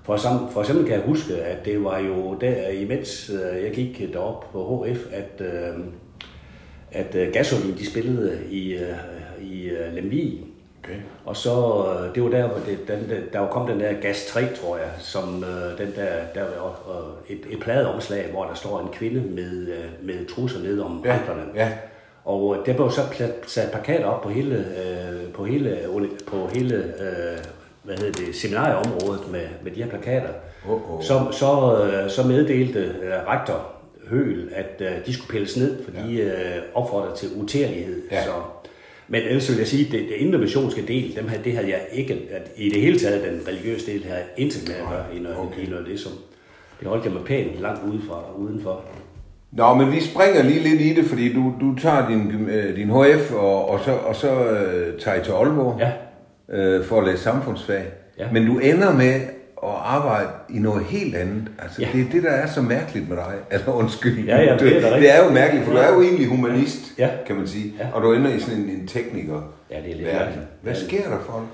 [0.04, 0.16] For,
[0.52, 4.52] for eksempel kan jeg huske, at det var jo der, imens øh, jeg gik derop
[4.52, 5.78] på HF, at, øh,
[6.92, 8.94] at øh, Gasolin de spillede i, øh,
[9.42, 10.40] i øh, Lemvig.
[10.84, 10.96] Okay.
[11.24, 14.26] Og så, øh, det var der, hvor det, den, der, der kom den der Gas
[14.26, 16.80] 3, tror jeg, som øh, den der, der var
[17.28, 21.02] øh, et, et pladeomslag, hvor der står en kvinde med, øh, med trusser ned om
[21.04, 21.42] Ja, anklerne.
[21.54, 21.68] ja.
[22.24, 23.00] Og øh, der blev så
[23.46, 25.78] sat plakater op på hele, øh, på hele,
[26.26, 27.38] på hele øh,
[27.82, 30.28] hvad hedder det, seminarieområdet med, med de her plakater.
[30.68, 31.02] Åh, åh.
[31.02, 33.66] Så, så, øh, så meddelte øh, rektor
[34.12, 36.24] Høl, at øh, de skulle pilles ned, fordi ja.
[36.24, 38.02] øh, opfordrede til utærlighed.
[38.10, 38.24] Ja.
[38.24, 38.30] Så,
[39.08, 41.80] men ellers vil jeg sige, at det, det intermissionske del, dem her, det havde jeg
[41.92, 45.18] ikke, at i det hele taget, den religiøse del, havde intet med at gøre i
[45.18, 45.66] noget, okay.
[45.66, 46.12] i noget det, som
[46.80, 48.84] det holdt jeg mig pænt langt udefra, udenfor.
[49.52, 52.88] Nå, men vi springer lige lidt i det, fordi du, du tager din, øh, din
[52.90, 55.90] HF, og, og så, og så øh, tager I til Aalborg Ja.
[56.58, 57.84] øh, for at læse samfundsfag.
[58.18, 58.26] Ja.
[58.32, 59.20] Men du ender med
[59.62, 61.48] at arbejde i noget helt andet.
[61.62, 61.88] Altså, Ja.
[61.92, 63.32] det er det, der er så mærkeligt med dig.
[63.50, 64.26] Altså, undskyld.
[64.26, 67.08] Ja, ja, det er det er jo mærkeligt, for du er jo egentlig humanist, Ja.
[67.26, 67.74] kan man sige.
[67.80, 67.86] Ja.
[67.94, 69.52] Og du ender i sådan en, en tekniker.
[69.70, 70.40] Ja, det er lidt verden.
[70.62, 70.78] Hvad Ja.
[70.86, 71.46] sker der for dig?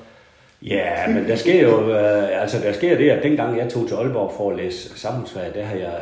[0.63, 3.95] Ja, men der sker jo, øh, altså der sker det, at dengang jeg tog til
[3.95, 5.95] Aalborg for at læse samfundsfag, der har jeg,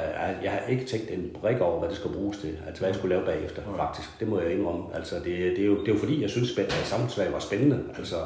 [0.42, 2.96] jeg har ikke tænkt en brik over, hvad det skal bruges til, altså hvad jeg
[2.96, 4.08] skulle lave bagefter, faktisk.
[4.20, 4.84] Det må jeg indrømme.
[4.94, 5.24] Altså det,
[5.56, 8.16] det, er, jo, det er jo fordi, jeg synes, at samfundsfag var spændende, altså.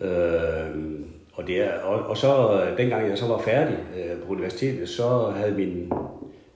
[0.00, 0.10] Øh,
[1.36, 4.88] og, det er, og, og så øh, dengang jeg så var færdig øh, på universitetet,
[4.88, 5.92] så havde min,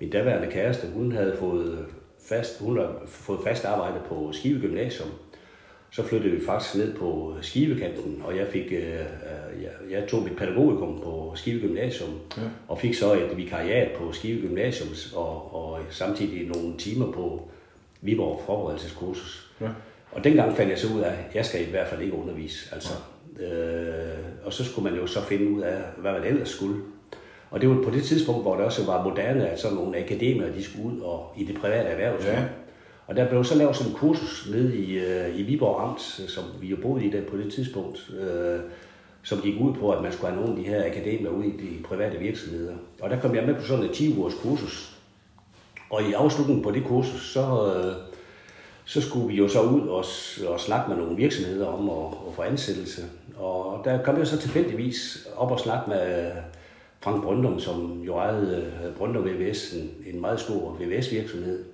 [0.00, 1.86] min daværende kæreste, hun havde fået
[2.28, 5.08] fast, hun havde fået fast arbejde på Skive Gymnasium.
[5.92, 10.22] Så flyttede vi faktisk ned på Skivekanten, og jeg fik, øh, øh, jeg, jeg tog
[10.22, 12.42] mit pædagogikum på Skive Gymnasium, ja.
[12.68, 17.48] og fik så et vikariat på Skive Gymnasium, og, og samtidig nogle timer på
[18.00, 19.52] Viborg forberedelseskursus.
[19.60, 19.68] Ja.
[20.12, 22.74] Og dengang fandt jeg så ud af, at jeg skal i hvert fald ikke undervise.
[22.74, 22.92] Altså,
[23.40, 26.82] øh, og så skulle man jo så finde ud af, hvad man ellers skulle.
[27.50, 30.54] Og det var på det tidspunkt, hvor det også var moderne, at sådan nogle akademikere,
[30.56, 32.32] de skulle ud og i det private erhvervsliv.
[32.32, 32.44] Ja.
[33.06, 36.44] Og der blev så lavet sådan en kursus nede i, øh, i Viborg Amt, som
[36.60, 38.60] vi jo boede i der på det tidspunkt, øh,
[39.22, 41.50] som gik ud på, at man skulle have nogle af de her akademier ud i
[41.50, 42.74] de private virksomheder.
[43.00, 44.96] Og der kom jeg med på sådan et 10-ugers kursus.
[45.90, 47.94] Og i afslutningen på det kursus, så, øh,
[48.84, 50.04] så skulle vi jo så ud og,
[50.52, 53.02] og snakke med nogle virksomheder om at, at få ansættelse.
[53.40, 56.30] Og der kom jeg så tilfældigvis op og snakke med
[57.00, 61.64] Frank Brøndum, som jo ejede øh, Brøndum VVS, en, en meget stor VVS-virksomhed.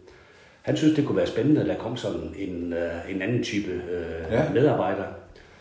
[0.62, 3.70] Han synes, det kunne være spændende, at der kom sådan en, øh, en anden type
[3.72, 4.42] øh, Ja.
[4.54, 5.04] medarbejder.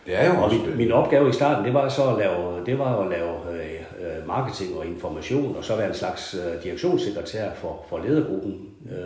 [0.06, 2.64] Det er jo Og også min, min opgave i starten, det var så at lave,
[2.66, 6.62] det var at lave øh, øh, marketing og information, og så være en slags øh,
[6.62, 8.68] direktionssekretær for, for ledergruppen.
[8.90, 8.96] Øh,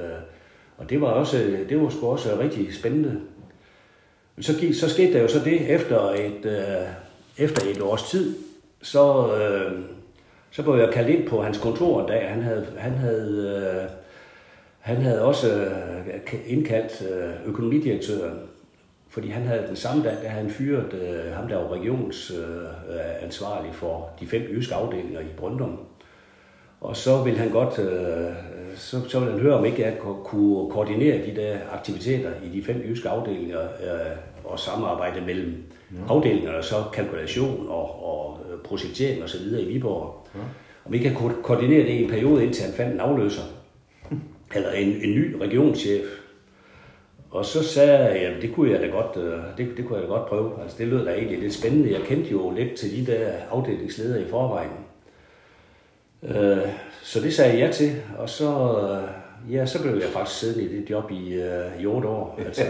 [0.79, 1.37] og det var også,
[1.69, 3.21] det var sgu også rigtig spændende.
[4.41, 6.89] Så, gik, så skete der jo så det, efter et, øh,
[7.39, 8.37] efter et års tid,
[8.83, 9.81] så, øh,
[10.51, 12.29] så blev jeg kaldt ind på hans kontor en dag.
[12.29, 13.91] Han havde, han havde, øh,
[14.79, 18.39] han havde også øh, indkaldt øh, økonomidirektøren,
[19.09, 23.17] fordi han havde den samme dag, da han fyret øh, ham, der var regionsansvarlig øh,
[23.17, 25.81] øh, ansvarlig for de fem jyske afdelinger i Brøndum.
[26.81, 28.33] Og så vil han godt, øh,
[28.77, 32.65] så, så vil han høre, om ikke jeg kunne koordinere de der aktiviteter i de
[32.65, 35.55] fem jyske afdelinger øh, og samarbejde mellem
[36.09, 39.41] afdelingerne, og så kalkulation og, og øh, projektering osv.
[39.61, 40.27] i Viborg.
[40.87, 43.43] Om vi kan ko- koordinere det i en periode, indtil han fandt en afløser,
[44.55, 46.05] eller en, en ny regionschef.
[47.31, 50.09] Og så sagde jeg, at det kunne jeg da godt, øh, det, det kunne jeg
[50.09, 50.51] da godt prøve.
[50.63, 51.93] Altså, det lød da egentlig lidt spændende.
[51.93, 54.71] Jeg kendte jo lidt til de der afdelingsledere i forvejen.
[56.23, 56.59] Øh,
[57.03, 58.79] så det sagde jeg ja til, og så,
[59.47, 62.41] øh, ja, så blev jeg faktisk siddende i det job i, øh, i 8 år.
[62.47, 62.63] Altså,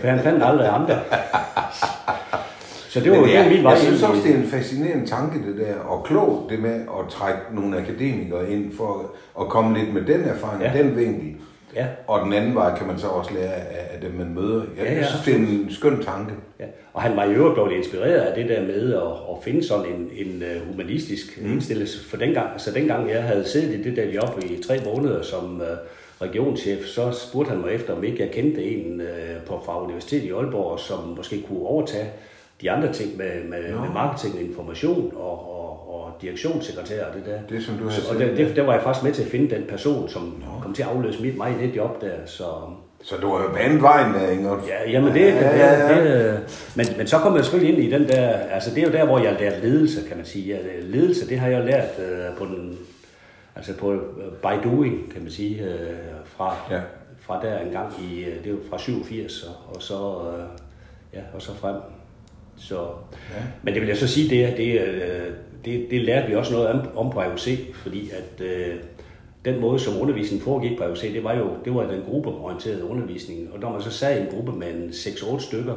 [0.00, 0.98] for han fandt aldrig andre.
[2.88, 5.38] Så det var jo var min vej jeg synes også, det er en fascinerende tanke,
[5.46, 9.94] det der, og klogt det med at trække nogle akademikere ind for at komme lidt
[9.94, 10.72] med den erfaring, ja.
[10.72, 10.82] Ja.
[10.82, 11.36] den vinkel.
[11.76, 11.86] Ja.
[12.06, 14.62] Og den anden vej kan man så også lære af, af dem, man møder.
[14.76, 16.32] Jeg, Ja, ja, synes, det er en skøn tanke.
[16.60, 16.64] Ja.
[16.92, 19.86] Og han var i øvrigt blevet inspireret af det der med at, at finde sådan
[19.86, 21.52] en, en øh, humanistisk mm.
[21.52, 22.04] indstillelse.
[22.08, 25.60] For dengang, så dengang jeg havde siddet i det der job i tre måneder som
[25.60, 25.66] uh,
[26.26, 30.26] regionschef, så spurgte han mig efter, om ikke jeg kendte en uh, på, fra Universitetet
[30.26, 32.06] i Aalborg, som måske kunne overtage
[32.64, 37.26] de andre ting med, med, med marketing og information og, og, og direktionssekretær og det
[37.26, 37.38] der.
[37.56, 39.28] Det, som du har Så, og der, det, der var jeg faktisk med til at
[39.28, 42.12] finde den person, som kom til at afløse mit, mig i det job der.
[42.26, 42.44] Så,
[43.02, 44.68] Så du har jo banet vejen der, Ingolf.
[44.68, 45.94] Ja, jamen det, Ja, ja, ja.
[45.94, 48.86] det, det men, men så kommer jeg selvfølgelig ind i den der, altså det er
[48.86, 50.58] jo der, hvor jeg har lært ledelse, kan man sige.
[50.82, 52.78] Ledelse, det har jeg lært øh, på den,
[53.56, 53.98] altså på øh,
[54.42, 55.70] by doing, kan man sige, øh,
[56.24, 56.80] fra, Ja.
[57.20, 59.94] fra der en gang i, øh, det er jo fra 87, og, og så,
[60.38, 60.44] øh,
[61.14, 61.76] ja, og så frem.
[62.56, 62.76] Så,
[63.30, 63.42] ja.
[63.62, 65.30] Men det vil jeg så sige, det, det, øh,
[65.64, 68.74] det, det lærte vi også noget om, om på AUC, fordi at øh,
[69.44, 73.48] den måde, som undervisningen foregik på AUC, det var jo det var den gruppeorienterede undervisning.
[73.52, 75.74] Og når man så sad i en gruppe med en 6-8 stykker,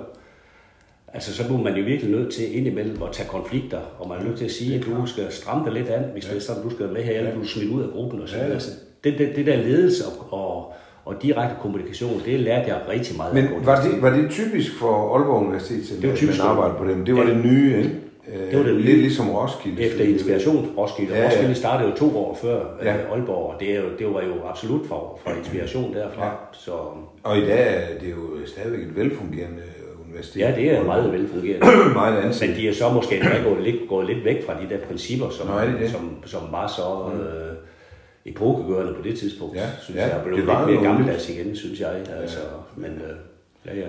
[1.14, 4.24] altså så blev man jo virkelig nødt til indimellem at tage konflikter, og man er
[4.24, 6.64] nødt til at sige, at du skal stramme dig lidt an, hvis det er sådan,
[6.64, 8.54] du skal med her, eller du er smidt ud af gruppen og sådan Ja, ja.
[8.54, 8.72] Altså,
[9.04, 10.74] det, det, det der ledelse og, og,
[11.08, 15.16] og direkte kommunikation, det lærte jeg rigtig meget Men var det, var det typisk for
[15.16, 16.40] Aalborg Universitet, Det var at typisk.
[16.40, 17.06] man arbejde på dem?
[17.06, 17.30] Det var Ja.
[17.30, 17.92] det nye, ikke?
[18.52, 18.82] Det var det nye.
[18.84, 19.82] Lidt ligesom Roskilde.
[19.82, 21.14] Efter inspiration fra Roskilde.
[21.14, 21.28] Ja, Ja.
[21.28, 22.92] Roskilde startede jo to år før Ja.
[22.94, 22.98] ja.
[23.14, 26.26] Aalborg, og det, det var jo absolut for, for inspiration derfra.
[26.26, 26.32] Ja.
[26.54, 26.72] Så
[27.24, 29.62] Og i dag er det jo stadigvæk et velfungerende
[30.08, 30.42] universitet.
[30.42, 31.66] ja, det er meget velfungerende.
[32.02, 32.50] meget anset.
[32.50, 35.48] Men de er så måske gået lidt, gået lidt væk fra de der principper, som,
[35.48, 35.90] Nå, er de det?
[35.90, 37.12] som, som var så...
[37.24, 37.57] Øh,
[38.28, 40.24] epokegørende på det tidspunkt, Ja, synes ja, jeg.
[40.24, 41.90] blev det lidt var mere jo- gammeldags igen, synes jeg.
[42.22, 42.38] Altså,
[42.76, 43.16] men øh,
[43.66, 43.88] ja, ja.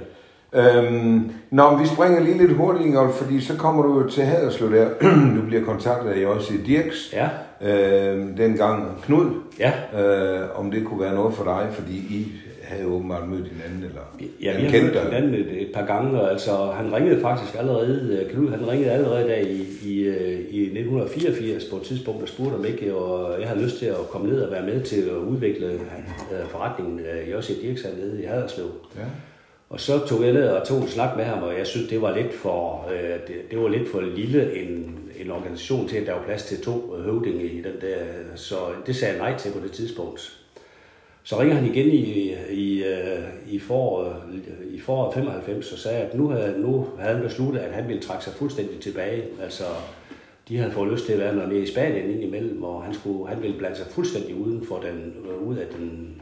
[0.53, 4.73] Øhm, nå, men vi springer lige lidt hurtigt, Ingolf, fordi så kommer du til Haderslev
[4.73, 4.89] der.
[5.37, 7.11] du bliver kontaktet af også Dirks.
[7.13, 7.29] Ja,
[7.63, 9.73] Øhm, dengang Knud, ja.
[10.03, 14.01] øh, om det kunne være noget for dig, fordi I havde åbenbart mødt hinanden, eller
[14.43, 17.59] Ja, han vi kendte mødt hinanden et, et par gange, og altså, han ringede faktisk
[17.59, 22.23] allerede, øh, Knud, han ringede allerede der i, i, øh, i 1984 på et tidspunkt
[22.23, 24.81] og spurgte om ikke, og jeg havde lyst til at komme ned og være med
[24.83, 28.67] til at udvikle øh, forretningen øh, Jossi Dirks nede i Haderslev.
[28.97, 29.03] Ja.
[29.71, 32.03] Og så tog jeg ned og tog en snak med ham, og jeg synes, det
[32.03, 36.07] var lidt for, øh, det, det var lidt for lille en, en organisation til, at
[36.07, 38.05] der var plads til to høvdinge i den der.
[38.35, 40.39] Så det sagde jeg nej til på det tidspunkt.
[41.29, 44.17] Så ringer han igen i, i, øh, i, foråret,
[44.71, 48.03] i foråret 95 og sagde, at nu havde, nu havde han besluttet, at han ville
[48.03, 49.25] trække sig fuldstændig tilbage.
[49.43, 49.65] Altså,
[50.49, 53.29] de havde fået lyst til at være noget mere i Spanien indimellem, og han, skulle,
[53.29, 56.17] han ville blande sig fuldstændig uden for den, øh, ud af den,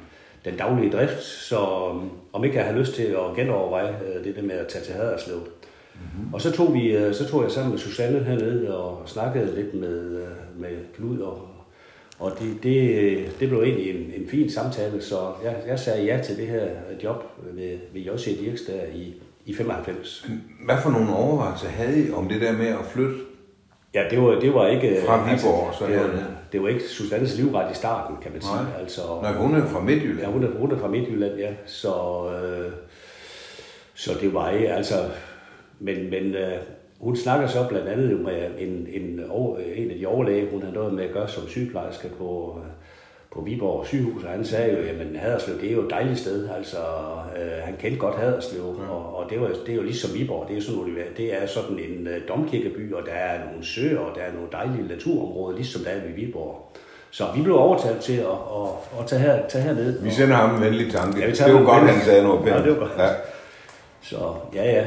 [0.44, 1.22] den daglige drift.
[1.22, 4.84] Så øh, om ikke jeg havde lyst til at genoverveje det der med at tage
[4.84, 5.40] til Haderslev.
[6.00, 6.34] Mm-hmm.
[6.34, 9.74] Og så tog, vi, øh, så tog jeg sammen med Susanne hernede og snakkede lidt
[9.74, 11.48] med, øh, med Knud og,
[12.18, 16.22] og det, det, det blev egentlig en, en fin samtale, så jeg, jeg sagde ja
[16.22, 16.66] til det her
[17.04, 19.14] job ved, ved Jossi Dirks der i,
[19.46, 20.26] i 95.
[20.64, 23.14] Hvad for nogle overvejelser havde I om det der med at flytte?
[23.94, 24.96] Ja, det var, det var ikke...
[25.06, 28.54] Fra Viborg, så det, var, det var ikke Susannes livret i starten, kan man sige.
[28.54, 28.80] Nej.
[28.80, 30.20] Altså, Nej, hun er fra Midtjylland.
[30.20, 31.50] Ja, hun er, hun er fra Midtjylland, ja.
[31.66, 31.92] Så,
[32.30, 32.72] øh,
[33.94, 34.94] så det var ikke, altså...
[35.80, 36.58] Men, men øh,
[37.00, 40.62] hun snakker så blandt andet jo med en, en, over, en af de overlæge, hun
[40.62, 42.70] har noget med at gøre som sygeplejerske på, øh,
[43.32, 46.48] på Viborg sygehus, og han sagde jo, jamen Haderslev, det er jo et dejligt sted,
[46.56, 46.78] altså
[47.36, 48.92] øh, han kendte godt Haderslev, ja.
[48.94, 51.78] og, og det, var, det er jo ligesom Viborg, det er, sådan, det er sådan
[51.78, 55.84] en øh, domkirkeby, og der er nogle søer, og der er nogle dejlige naturområder, ligesom
[55.84, 56.72] der er ved Viborg.
[57.10, 60.02] Så vi blev overtalt til at, at, at tage, her, tage herned.
[60.02, 61.20] Vi sender ham en venlig tanke.
[61.20, 62.56] Ja, det var godt, han sagde noget pænt.
[62.56, 62.92] Ja, det var godt.
[62.98, 63.08] Ja.
[64.02, 64.86] Så ja, ja.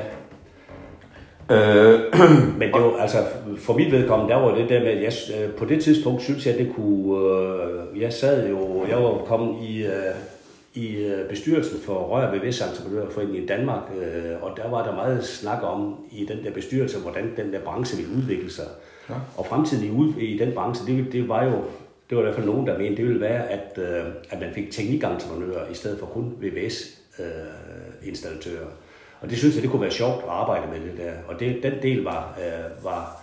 [1.52, 2.00] Øh,
[2.60, 3.18] Men det var, altså,
[3.58, 6.46] for mit vedkommende, der var det der med, at jeg, øh, på det tidspunkt synes
[6.46, 9.92] jeg, at det kunne, øh, jeg sad jo, jeg var kommet i, øh,
[10.74, 15.26] i øh, bestyrelsen for Rør VVS Entreprenørforeningen i Danmark, øh, og der var der meget
[15.26, 18.66] snak om i den der bestyrelse, hvordan den der branche ville udvikle sig.
[19.10, 19.16] Ja.
[19.38, 21.64] Og fremtiden i, i den branche, det, det var jo,
[22.10, 24.54] det var i hvert fald nogen, der mente, det ville være, at, øh, at man
[24.54, 28.68] fik teknikentreprenører i stedet for kun VVS-installatører.
[29.22, 31.12] Og det synes jeg, det kunne være sjovt at arbejde med det der.
[31.28, 33.22] Og det, den del var, øh, var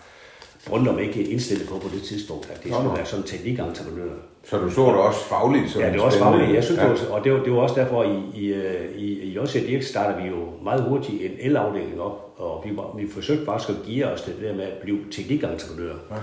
[0.69, 4.11] Brøndum ikke indstillet på på det tidspunkt, at det skulle være sådan teknikentreprenør.
[4.45, 5.71] så du så det også fagligt?
[5.71, 6.55] Som Ja, det var også fagligt.
[6.55, 6.89] Jeg synes, ja.
[6.89, 9.67] det var, og det var, det var også derfor, i, i, øh, i, i Jossi
[9.67, 13.71] Dirk starter vi jo meget hurtigt en el-afdeling op, og vi, var, vi forsøgte faktisk
[13.71, 15.95] at give os det der med at blive teknikentreprenør.
[16.11, 16.17] Ja.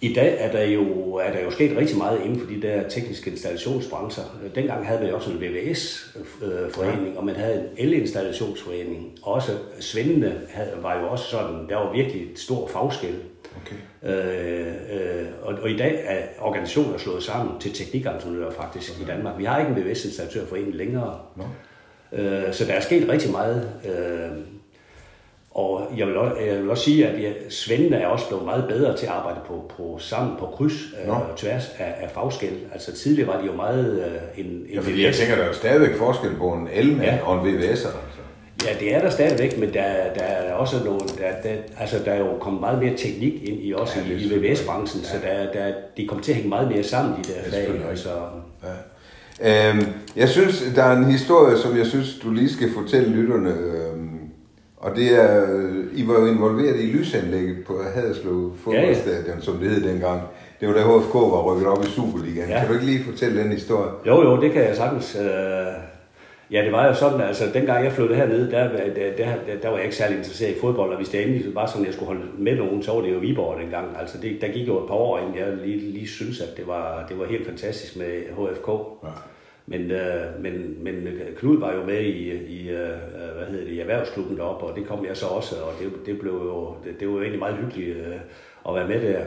[0.00, 2.88] I dag er der, jo, er der jo sket rigtig meget inden for de der
[2.88, 4.22] tekniske installationsbrancher.
[4.54, 9.18] Dengang havde man jo også en VVS-forening, og man havde en el-installationsforening.
[9.22, 10.40] Også Svendene
[10.82, 13.20] var jo også sådan, der var virkelig et stor fagskæld.
[13.56, 13.76] Okay.
[14.02, 19.02] Øh, øh, og, og i dag er organisationer slået sammen til teknikentreprenører faktisk okay.
[19.02, 19.38] i Danmark.
[19.38, 21.20] Vi har ikke en VVS-installatørforening længere.
[21.36, 21.44] Nå.
[22.18, 23.70] Øh, så der er sket rigtig meget.
[23.84, 24.53] Øh,
[25.54, 28.96] og jeg vil, også, jeg vil også sige, at Svendene er også blevet meget bedre
[28.96, 30.72] til at arbejde på, på sammen på kryds
[31.04, 32.52] øh, og tværs af, af fagskæld.
[32.72, 34.04] Altså tidligere var de jo meget
[34.36, 37.02] øh, en, en Ja, fordi jeg tænker, der er jo stadigvæk forskel på en elmand
[37.02, 37.18] Ja.
[37.24, 37.70] og en VVS'er.
[37.70, 37.88] Altså.
[38.66, 39.82] Ja, det er der stadigvæk, men der,
[40.14, 43.58] der er også nogle, der, der, altså der er jo kommet meget mere teknik ind
[43.62, 45.08] i også Ja, i, i VVS-branchen, ja.
[45.08, 47.88] så der, der, de kommer til at hænge meget mere sammen, de der fag.
[47.90, 48.08] Altså,
[48.64, 49.68] Ja.
[49.70, 49.86] Øhm,
[50.16, 53.54] jeg synes, der er en historie, som jeg synes, du lige skal fortælle lytterne.
[54.84, 55.46] Og det er,
[55.92, 59.40] I var jo involveret i lysanlægget på Haderslev fodboldstadion, ja, ja.
[59.40, 60.20] som det hed dengang.
[60.60, 62.50] Det var da HFK var rykket op i Superligaen.
[62.50, 62.58] Ja.
[62.58, 63.90] Kan du ikke lige fortælle den historie?
[64.06, 65.16] jo, jo, det kan jeg sagtens.
[65.16, 65.26] Øh,
[66.50, 69.76] ja, det var jo sådan, altså dengang jeg flyttede hernede, der, der, der, der var
[69.76, 72.06] jeg ikke særlig interesseret i fodbold, og hvis det endelig var sådan, at jeg skulle
[72.06, 73.96] holde med nogen, så var det jo Viborg dengang.
[74.00, 76.66] Altså det, der gik jo et par år, inden jeg lige, lige synes, at det
[76.66, 78.68] var, det var helt fantastisk med HFK.
[79.04, 79.08] Ja.
[79.66, 82.98] Men, øh, men, men Knud var jo med i, i øh,
[83.36, 86.18] hvad hedder det, i erhvervsklubben deroppe, og det kom jeg så også, og det, det,
[86.18, 88.16] blev jo, det, det var jo egentlig meget hyggeligt øh,
[88.68, 89.24] at være med der.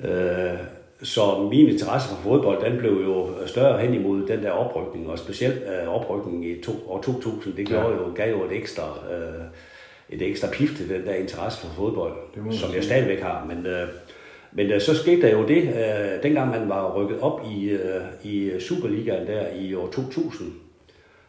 [0.00, 0.58] Øh,
[1.02, 5.18] så min interesse for fodbold, den blev jo større hen imod den der oprykning, og
[5.18, 9.44] specielt øh, oprykningen i to, år 2000, det gjorde jo, gav jo et ekstra, øh,
[10.10, 12.12] et ekstra pif til den der interesse for fodbold,
[12.50, 13.44] som jeg stadigvæk har.
[13.44, 13.88] Men, øh,
[14.54, 18.02] men øh, så skete der jo det, øh, dengang man var rykket op i, øh,
[18.24, 20.52] i Superligaen der i år 2000,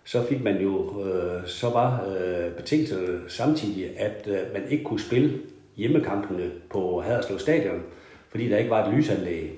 [0.03, 5.39] så fik man jo, øh, så var øh, samtidig, at øh, man ikke kunne spille
[5.75, 7.83] hjemmekampene på Haderslev Stadion,
[8.29, 9.54] fordi der ikke var et lysanlæg.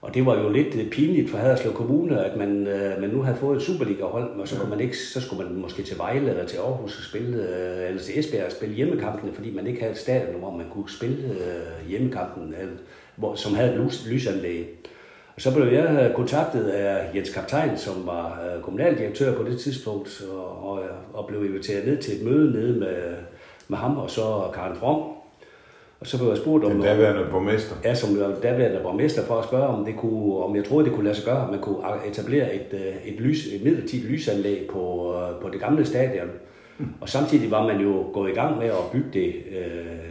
[0.00, 3.22] Og det var jo lidt øh, pinligt for Haderslev Kommune, at man, øh, man nu
[3.22, 6.30] havde fået et Superliga-hold, og så, kunne man ikke, så skulle man måske til Vejle
[6.30, 9.80] eller til Aarhus og spille, øh, eller til Esbjerg og spille hjemmekampene, fordi man ikke
[9.80, 12.74] havde et stadion, hvor man kunne spille øh, hjemmekampen, eller,
[13.16, 14.66] hvor, som havde et lys, lysanlæg.
[15.36, 20.22] Og så blev jeg kontaktet af Jens Kaptajn, som var øh, kommunaldirektør på det tidspunkt,
[20.32, 20.82] og, og,
[21.14, 23.14] og blev inviteret ned til et møde nede med,
[23.68, 25.15] med ham og så Karen From,
[26.00, 26.70] og så blev jeg spurgt om...
[26.70, 27.74] Den daværende borgmester.
[27.84, 28.08] Ja, som
[28.42, 31.24] daværende borgmester, for at spørge, om, det kunne, om jeg troede, det kunne lade sig
[31.24, 35.48] gøre, at man kunne etablere et, øh, et, lys, et midlertidigt lysanlæg på, øh, på
[35.50, 36.28] det gamle stadion.
[36.78, 36.86] Mm.
[37.00, 40.06] Og samtidig var man jo gået i gang med at bygge det øh,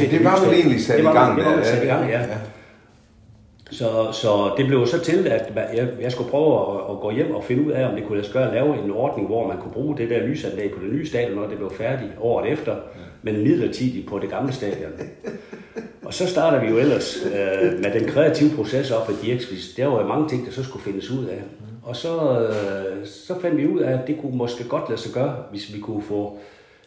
[0.00, 1.36] Ja, det var vel egentlig sat i gang.
[1.36, 2.20] Det var man sat i gang, ja.
[2.20, 2.26] ja.
[3.72, 7.34] Så, så det blev så til, at jeg, jeg skulle prøve at, at gå hjem
[7.34, 9.48] og finde ud af, om det kunne lade sig gøre at lave en ordning, hvor
[9.48, 12.52] man kunne bruge det der lysanlæg på det nye stadion, når det blev færdigt året
[12.52, 12.76] efter.
[13.22, 14.92] Men midlertidigt på det gamle stadion.
[16.06, 19.74] Og så starter vi jo ellers øh, med den kreative proces op ad Dirksvis.
[19.76, 21.42] Der var jo mange ting, der så skulle findes ud af.
[21.82, 25.12] Og så, øh, så fandt vi ud af, at det kunne måske godt lade sig
[25.12, 26.38] gøre, hvis vi kunne få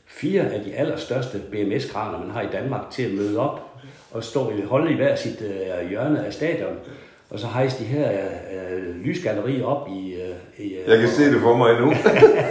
[0.05, 3.61] fire af de allerstørste BMS-kraner, man har i Danmark, til at møde op
[4.15, 6.77] og stå i holde i hver sit øh, hjørne af stadion.
[7.29, 8.09] Og så hejse de her
[8.53, 10.13] øh, lysgallerier op i...
[10.13, 11.93] Øh, i øh, Jeg kan se det for mig nu.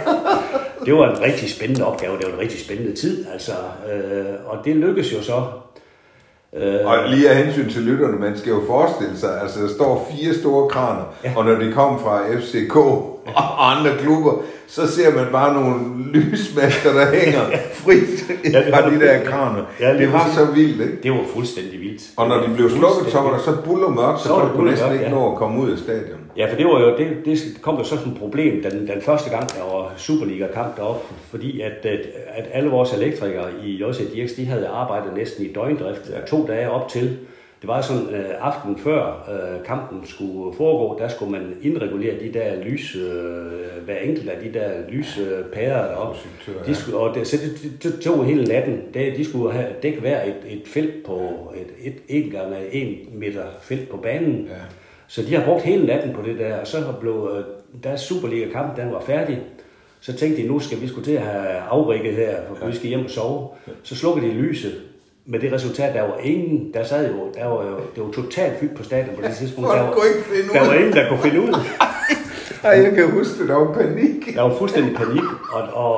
[0.85, 3.51] det var en rigtig spændende opgave, det var en rigtig spændende tid, altså,
[3.93, 5.43] øh, og det lykkedes jo så.
[6.53, 10.11] Øh, og lige af hensyn til lytterne, man skal jo forestille sig, altså der står
[10.11, 11.33] fire store kraner, ja.
[11.35, 12.75] og når de kom fra FCK
[13.35, 14.33] og andre klubber,
[14.67, 15.79] så ser man bare nogle
[16.13, 17.41] lysmaster, der hænger
[17.73, 19.63] frit ja, fra de der kraner.
[19.79, 20.97] Ja, det, var så vildt, ikke?
[21.03, 22.03] Det var fuldstændig vildt.
[22.17, 24.69] Og når de blev slukket, så var der så buller mørkt, så, så folk kunne
[24.69, 25.11] næsten ikke ja.
[25.11, 26.19] nå at komme ud af stadion.
[26.37, 29.29] Ja, for det var jo, det, det kom jo sådan et problem den, den første
[29.29, 34.45] gang, der var Superliga-kamp deroppe, fordi at, at, at alle vores elektrikere i JCDX, de
[34.45, 36.25] havde arbejdet næsten i døgndrift ja.
[36.27, 37.17] to dage op til,
[37.61, 42.33] det var sådan øh, aften før øh, kampen skulle foregå, der skulle man indregulere de
[42.33, 46.19] der lys, øh, hver enkelt af de der lyspærer deroppe.
[46.65, 48.81] De skulle, og det, så det, det, tog hele natten.
[48.93, 53.19] Det, de skulle have dække hver et, et felt på et, et, en gange en
[53.19, 54.45] meter felt på banen.
[54.49, 54.55] Ja.
[55.07, 57.43] Så de har brugt hele natten på det der, og så blev øh,
[57.83, 59.41] deres Superliga-kamp, den var færdig.
[59.99, 62.67] Så tænkte de, nu skal vi skulle til at have afrikket her, for ja.
[62.67, 63.47] vi skal hjem og sove.
[63.83, 64.81] Så slukkede de lyset,
[65.25, 68.59] med det resultat, der var ingen, der sad jo, der var jo, det var totalt
[68.59, 69.69] fyldt på stadion på det tidspunkt.
[69.69, 69.93] Der var,
[70.53, 71.53] der var ingen, der kunne finde ud.
[72.65, 74.35] Ej, jeg kan huske, det, der var panik.
[74.35, 75.97] Der var fuldstændig panik, og, og,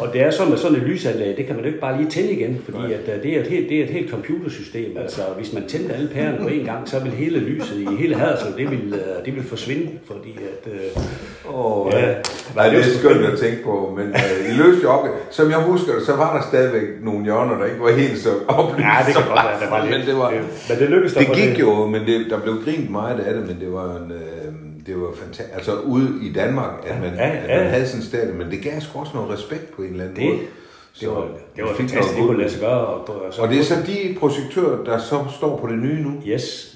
[0.00, 2.10] og det er sådan med sådan et lysanlæg, det kan man jo ikke bare lige
[2.10, 4.96] tænde igen, fordi at, øh, det, er et helt, det er et helt computersystem.
[4.96, 8.14] Altså, hvis man tændte alle pærerne på en gang, så vil hele lyset i hele
[8.14, 10.72] Haderslev, det vil, øh, det vil forsvinde, fordi at...
[10.72, 12.14] Øh, oh, ja,
[12.56, 15.06] Nej, det er skønt at tænke på, men uh, I løste jo op.
[15.30, 18.30] Som jeg husker det, så var der stadigvæk nogle hjørner, der ikke var helt så
[18.48, 18.86] oplyst.
[18.86, 19.98] Ja, det kan godt være, det var lidt.
[19.98, 20.30] Men det, var,
[20.68, 21.60] men det lykkedes Det gik det.
[21.60, 24.12] jo, men det, der blev grint meget af det, men det var en...
[24.12, 25.54] Uh, det var fantastisk.
[25.54, 27.40] Altså ude i Danmark, at man, ja, ja, ja.
[27.40, 29.90] At man havde sådan en stadion, men det gav sgu også noget respekt på en
[29.90, 30.38] eller anden det, måde.
[31.00, 32.86] Det var, det var fantastisk, det kunne lade sig gøre.
[32.86, 36.02] Og, og, så og det er så de projektører, der så står på det nye
[36.02, 36.22] nu?
[36.26, 36.74] Yes.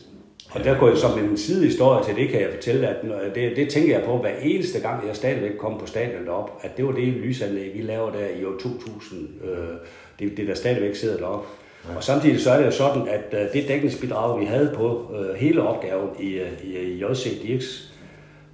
[0.51, 2.97] Og der går jeg som en sidehistorie til det, kan jeg fortælle, at
[3.35, 6.77] det, det tænker jeg på hver eneste gang, jeg stadigvæk kom på stadion op, at
[6.77, 9.29] det var det lysanlæg, vi laver der i år 2000.
[9.45, 9.57] Øh,
[10.19, 11.49] det, det der stadigvæk sidder deroppe.
[11.89, 11.97] Ja.
[11.97, 15.35] Og samtidig så er det jo sådan, at øh, det dækningsbidrag, vi havde på øh,
[15.35, 17.92] hele opgaven i, i, i JC Dirks,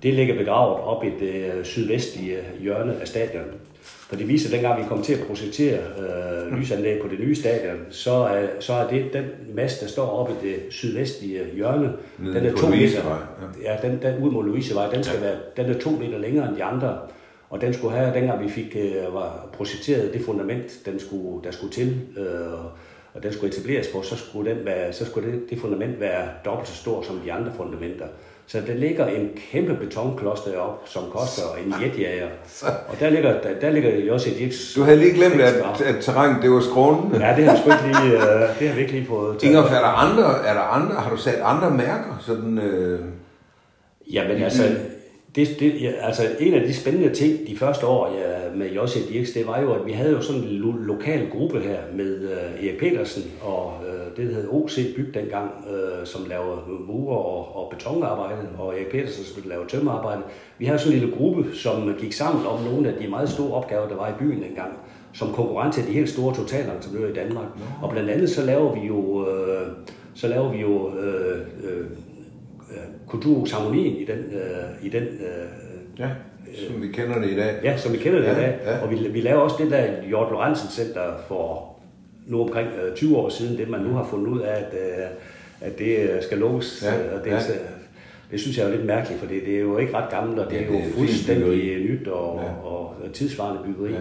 [0.02, 3.44] det ligger begravet op i det øh, sydvestlige hjørne af stadion.
[3.82, 7.34] For det viser, at dengang vi kom til at projektere øh, lysanlæg på det nye
[7.34, 11.92] stadion, så er, så er det den mast, der står oppe i det sydvestlige hjørne,
[12.18, 13.28] Nede den er to meter,
[13.64, 13.72] ja.
[13.72, 15.26] ja, den, den ud mod Louisevej, den, skal ja.
[15.26, 16.98] være, den er to meter længere end de andre.
[17.50, 21.50] Og den skulle have, dengang vi fik, øh, var projekteret det fundament, den skulle, der
[21.50, 22.24] skulle til, øh,
[23.14, 26.28] og den skulle etableres på, så skulle, den være, så skulle det, det fundament være
[26.44, 28.06] dobbelt så stort som de andre fundamenter.
[28.48, 32.28] Så der ligger en kæmpe betonklods deroppe, som koster en jetjager.
[32.88, 35.96] Og der ligger, der, der ligger jo også et Du havde lige glemt, at, at
[36.00, 37.26] terræn det var skrånende.
[37.26, 39.80] Ja, det har, sgu ikke lige, uh, det har vi ikke lige fået Ingolf, er
[39.80, 42.22] der andre, er der andre, har du sat andre mærker?
[42.26, 43.00] Sådan, uh...
[44.14, 44.62] Jamen altså,
[45.34, 48.98] det, det, ja, altså, en af de spændende ting de første år ja, med Jossi
[49.12, 52.24] Dirks, det var jo, at vi havde jo sådan en lo- lokal gruppe her med
[52.24, 57.18] uh, Erik Petersen og uh, det, der hed OC Byg dengang, uh, som lavede mure
[57.18, 60.22] og, og betonarbejde, og Erik Petersen som lavede tømmerarbejde.
[60.58, 63.52] Vi havde sådan en lille gruppe, som gik sammen om nogle af de meget store
[63.52, 64.72] opgaver, der var i byen dengang,
[65.12, 67.46] som konkurrent til de helt store totalentreprenører i Danmark.
[67.82, 69.66] Og blandt andet så laver vi jo, uh,
[70.14, 70.94] så laver vi jo uh,
[71.64, 71.86] uh,
[73.08, 75.48] kulturharmonien i den, øh, i den øh,
[75.98, 76.08] ja,
[76.68, 77.54] som vi kender det i dag.
[77.64, 78.58] Ja, som vi kender det ja, i dag.
[78.64, 78.82] Ja.
[78.82, 81.74] Og vi, vi laver også det der Jort Lorentzen Center for
[82.28, 85.06] nu omkring øh, 20 år siden, det man nu har fundet ud af, at, øh,
[85.60, 86.84] at det øh, skal lukkes.
[86.86, 87.38] Ja, og det, ja.
[88.30, 90.60] det synes jeg er lidt mærkeligt, for det, er jo ikke ret gammelt, og det
[90.62, 92.68] er jo er fuldstændig nyt og, Ja.
[92.68, 93.90] og, og tidsvarende byggeri.
[93.92, 93.98] Ja.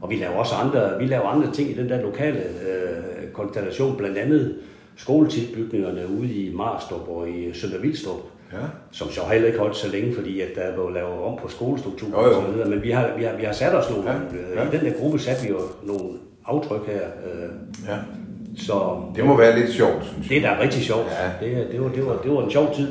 [0.00, 3.96] Og vi laver også andre, vi laver andre ting i den der lokale øh, konstellation,
[3.96, 4.54] blandt andet
[4.96, 8.20] skoletilbygningerne ude i Marstrup og i Sønder Vildstrup,
[8.52, 8.56] Ja.
[8.92, 12.14] som så heller ikke holdt så længe, fordi at der var lavet om på skolestrukturen
[12.14, 12.68] og så videre.
[12.68, 14.16] Men vi har, vi har, vi har sat os nogle, ja,
[14.60, 14.68] ja.
[14.68, 16.08] i den der gruppe satte vi jo nogle
[16.46, 17.00] aftryk her.
[17.00, 17.50] Øh,
[17.88, 17.96] ja.
[18.56, 20.40] så Det må være lidt sjovt, synes jeg.
[20.40, 21.06] det er da rigtig sjovt.
[21.40, 21.46] Ja.
[21.46, 22.88] Det, det, var, det, var, det var en sjov tid.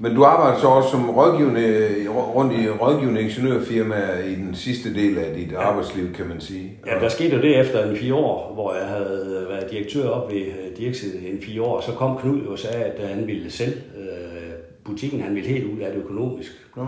[0.00, 5.18] Men du arbejder så også som rådgivende, rundt i rådgivende ingeniørfirma i den sidste del
[5.18, 6.72] af dit arbejdsliv, kan man sige.
[6.86, 10.32] Ja, der skete jo det efter en fire år, hvor jeg havde været direktør op
[10.32, 11.80] ved øh, Dirksid en fire år.
[11.80, 14.06] Så kom Knud og sagde, at øh, han ville selv øh,
[14.84, 16.50] butikken, han ville helt ud af det økonomisk.
[16.76, 16.86] Nå.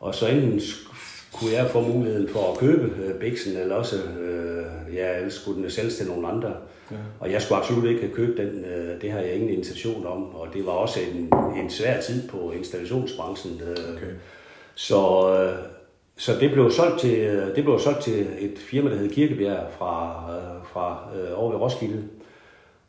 [0.00, 0.60] Og så enten
[1.32, 4.64] kunne jeg få muligheden for at købe øh, Bixen, eller også øh,
[4.94, 6.52] ja, ellers skulle den sælges til nogle andre.
[6.90, 6.96] Ja.
[7.20, 8.64] Og jeg skulle absolut ikke købe den.
[8.64, 10.34] Øh, det har jeg ingen intention om.
[10.34, 11.30] Og det var også en,
[11.64, 13.60] en svær tid på installationsbranchen.
[13.68, 14.12] Øh, Okay.
[14.74, 15.58] så, øh,
[16.16, 19.66] så det blev solgt til øh, det blev solgt til et firma der hed Kirkebjerg
[19.78, 22.02] fra øh, fra øh, over ved Roskilde.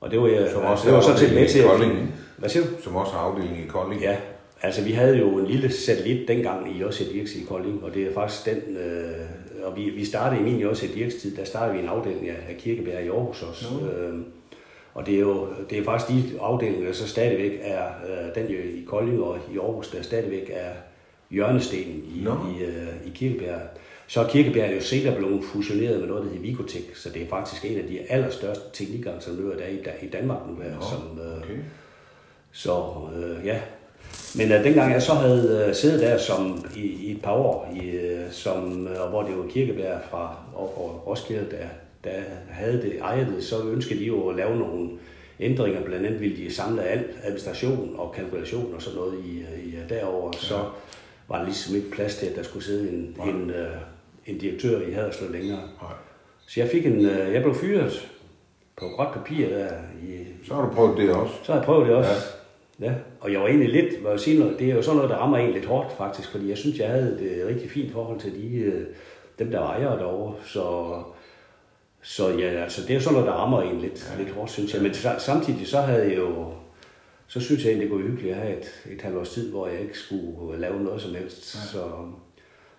[0.02, 2.16] Og det var jeg Som også det var sådan set med til Kolding?
[2.38, 2.70] Hvad siger du?
[2.84, 4.02] Som også har afdeling i Kolding.
[4.02, 4.16] Ja,
[4.64, 8.08] altså vi havde jo en lille satellit dengang i Josef Dirks i Kolding, og det
[8.08, 9.26] er faktisk den, øh,
[9.64, 12.38] og vi, vi startede i min Josef Dirks tid, der startede vi en afdeling af,
[12.50, 13.68] af Kirkebjerg i Aarhus også.
[13.68, 14.20] Øh,
[14.94, 18.52] og det er jo det er faktisk de afdelinger, der så stadigvæk er, øh, den
[18.52, 20.72] jo i Kolding og i Aarhus, der stadigvæk er
[21.30, 22.32] hjørnestenen i, Nå.
[22.32, 23.62] i, øh, i Kirkebjerg.
[24.08, 27.28] Så er Kirkebjerg jo senere blevet fusioneret med noget, der hedder Vigotek, så det er
[27.28, 29.70] faktisk en af de allerstørste teknikingeniører, der er
[30.02, 31.60] i, i Danmark nu, her, som, øh, Okay.
[32.52, 33.60] så øh, ja.
[34.38, 37.74] Men øh, dengang jeg så havde øh, siddet der som i, i et par år,
[37.82, 41.68] i, øh, som, øh, og hvor det var Kirkebjerg fra og, og Roskilde, der,
[42.04, 42.18] der
[42.50, 44.90] havde det, ejede det, så ønskede de jo at lave nogle
[45.40, 45.84] ændringer.
[45.84, 49.76] Blandt andet ville de samle al administration og kalkulation og sådan noget i, øh, i
[49.90, 50.32] derover.
[50.32, 50.60] Så
[51.28, 53.68] var der ligesom ikke plads til, at der skulle sidde en, en, øh,
[54.26, 55.60] en direktør i Haderslev længere.
[55.82, 55.92] Nej.
[56.48, 58.10] Så jeg fik en, øh, jeg blev fyret
[58.78, 59.68] på gråt papir der
[60.04, 61.34] i, Så har du prøvet det også.
[61.44, 62.12] så har jeg prøvet det også.
[62.12, 62.43] Ja.
[62.82, 62.94] Ja.
[63.20, 65.18] Og jeg var egentlig lidt, må jeg sige noget, det er jo sådan noget, der
[65.18, 68.34] rammer en lidt hårdt faktisk, fordi jeg synes, jeg havde et rigtig fint forhold til
[68.36, 68.86] de, øh,
[69.40, 70.36] dem, der var ejere derovre.
[70.46, 70.96] Så,
[72.02, 74.24] så ja, altså, det er jo sådan noget, der rammer en lidt, ja.
[74.24, 74.82] lidt hårdt, synes jeg.
[74.82, 76.54] Men sa- samtidig så havde jeg jo,
[77.28, 79.68] så synes jeg egentlig, det være hyggeligt at have et, et halvt års tid, hvor
[79.68, 81.56] jeg ikke skulle lave noget som helst.
[81.56, 81.60] Ja.
[81.60, 81.84] Så,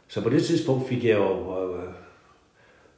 [0.09, 1.30] så på det tidspunkt fik jeg jo
[1.74, 1.84] øh,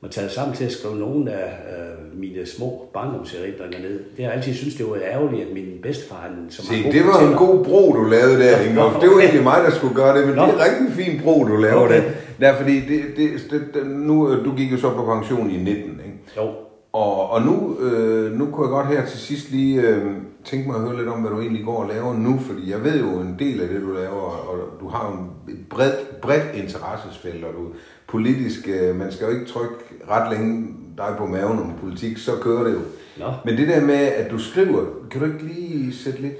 [0.03, 4.01] mig taget sammen til at skrive nogle af øh, mine små barndomserindringer ned.
[4.17, 7.07] Det har jeg altid synes det var ærgerligt, at min bedstefar, han, som Se, det
[7.07, 8.95] var en god bro, du lavede der, Ingolf.
[9.01, 9.25] Det var okay.
[9.25, 10.43] egentlig mig, der skulle gøre det, men Nå.
[10.43, 12.03] det er en rigtig fin bro, du lavede Okay.
[12.03, 12.11] der.
[12.41, 15.57] Der, fordi det, det, det, det, nu, øh, du gik jo så på pension i
[15.57, 16.19] 19, ikke?
[16.37, 16.51] Jo,
[16.93, 20.07] Og, og nu, øh, nu kunne jeg godt her til sidst lige øh,
[20.45, 22.85] tænke mig at høre lidt om, hvad du egentlig går og laver nu, fordi jeg
[22.85, 26.55] ved jo en del af det, du laver, og du har jo et bredt, bredt
[26.55, 27.65] interessesfelt, og du
[28.09, 29.75] politisk, øh, man skal jo ikke trykke
[30.09, 32.81] ret længe dig på maven om politik, så kører det jo.
[33.17, 33.33] Nå.
[33.45, 36.35] Men det der med, at du skriver, kan du ikke lige sætte lidt...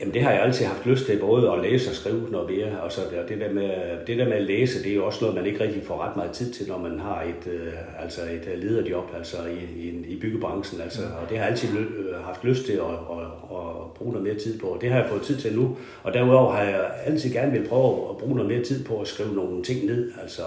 [0.00, 2.80] Jamen det har jeg altid haft lyst til, både at læse og skrive noget mere.
[2.80, 3.70] Og så det, det, der med,
[4.06, 6.16] det der med at læse, det er jo også noget, man ikke rigtig får ret
[6.16, 10.04] meget tid til, når man har et, øh, altså et øh, lederjob altså i, i,
[10.08, 10.80] i byggebranchen.
[10.80, 14.12] Altså, og det har jeg altid lø- øh, haft lyst til at, at, at, bruge
[14.12, 14.66] noget mere tid på.
[14.66, 15.76] Og det har jeg fået tid til nu.
[16.02, 19.08] Og derudover har jeg altid gerne vil prøve at bruge noget mere tid på at
[19.08, 20.12] skrive nogle ting ned.
[20.22, 20.42] Altså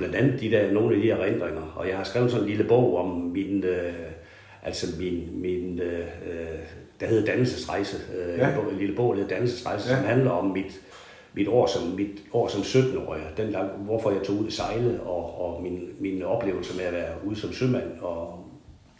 [0.00, 1.72] blandt andet de der, nogle af de her erindringer.
[1.76, 3.64] Og jeg har skrevet sådan en lille bog om min...
[3.64, 3.92] Øh,
[4.62, 6.04] Altså min, min øh,
[7.00, 8.48] der hedder Dannelsesrejse, øh, Ja.
[8.72, 9.96] en lille bog, der hedder Dannelsesrejse, Ja.
[9.96, 10.80] som handler om mit,
[11.34, 15.00] mit, år som, mit år som 17-årig, den lang, hvorfor jeg tog ud at sejle,
[15.02, 17.90] og, og min, mine oplevelser med at være ude som sømand.
[18.00, 18.44] Og,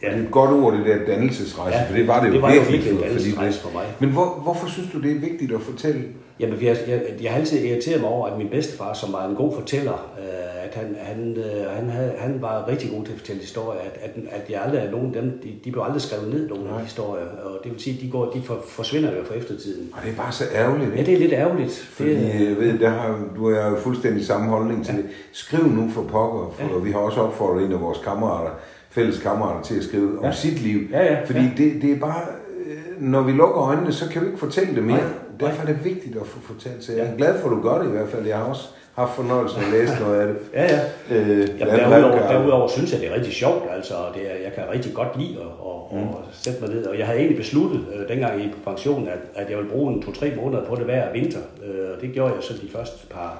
[0.03, 0.09] Ja.
[0.09, 2.43] Det er et godt ord, det der dannelsesrejse, ja, Ja, for det var det det
[2.43, 3.85] var jo virkelig virkelig en dannelsesrejse for mig.
[3.99, 6.03] Men hvor, hvorfor synes du, det er vigtigt at fortælle?
[6.41, 9.35] Jamen, jeg, jeg, jeg har altid irriteret mig over, at min bedstefar, som var en
[9.37, 13.19] god fortæller, øh, at han, han, øh, han, havde, han var rigtig god til at
[13.19, 16.03] fortælle historier, at, at, at jeg aldrig er nogen af dem, de, de blev aldrig
[16.03, 18.59] skrevet ned, nogle af de historier, og det vil sige, at de, går, de for,
[18.69, 19.89] forsvinder jo for eftertiden.
[19.93, 21.11] Og det er bare så ærgerligt, Ja, ikke?
[21.11, 21.73] det er lidt ærgerligt.
[21.93, 25.05] Fordi det, jeg ved, der har, du har jo fuldstændig samme holdning til det.
[25.33, 26.79] Skriv nu for pokker, for ja.
[26.83, 28.51] vi har også opfordret en af vores kammerater,
[28.91, 30.33] fælles kammerater, til at skrive om Ja.
[30.33, 30.81] sit liv.
[30.93, 31.51] Ja, ja, Fordi ja.
[31.57, 32.23] Det, det er bare,
[32.67, 34.97] øh, når vi lukker øjnene, så kan vi ikke fortælle det mere.
[34.97, 35.07] Nej,
[35.41, 36.85] Derfor er det vigtigt at få fortalt.
[36.85, 38.27] Så jeg er glad for, at du gør det i hvert fald.
[38.27, 40.37] Jeg har også haft fornøjelsen at læse noget af det.
[40.55, 40.81] Ja, ja.
[41.17, 43.63] Øh, Jamen, derudover, derudover synes jeg, det er rigtig sjovt.
[43.77, 46.09] Altså, det er, jeg kan rigtig godt lide at, at, mm.
[46.09, 46.87] at sætte mig ned.
[46.87, 49.93] Og jeg havde egentlig besluttet, øh, dengang i på pension, at, at jeg ville bruge
[49.95, 51.39] en to-tre måneder på det hver vinter.
[51.65, 53.39] Øh, og det gjorde jeg så de første par,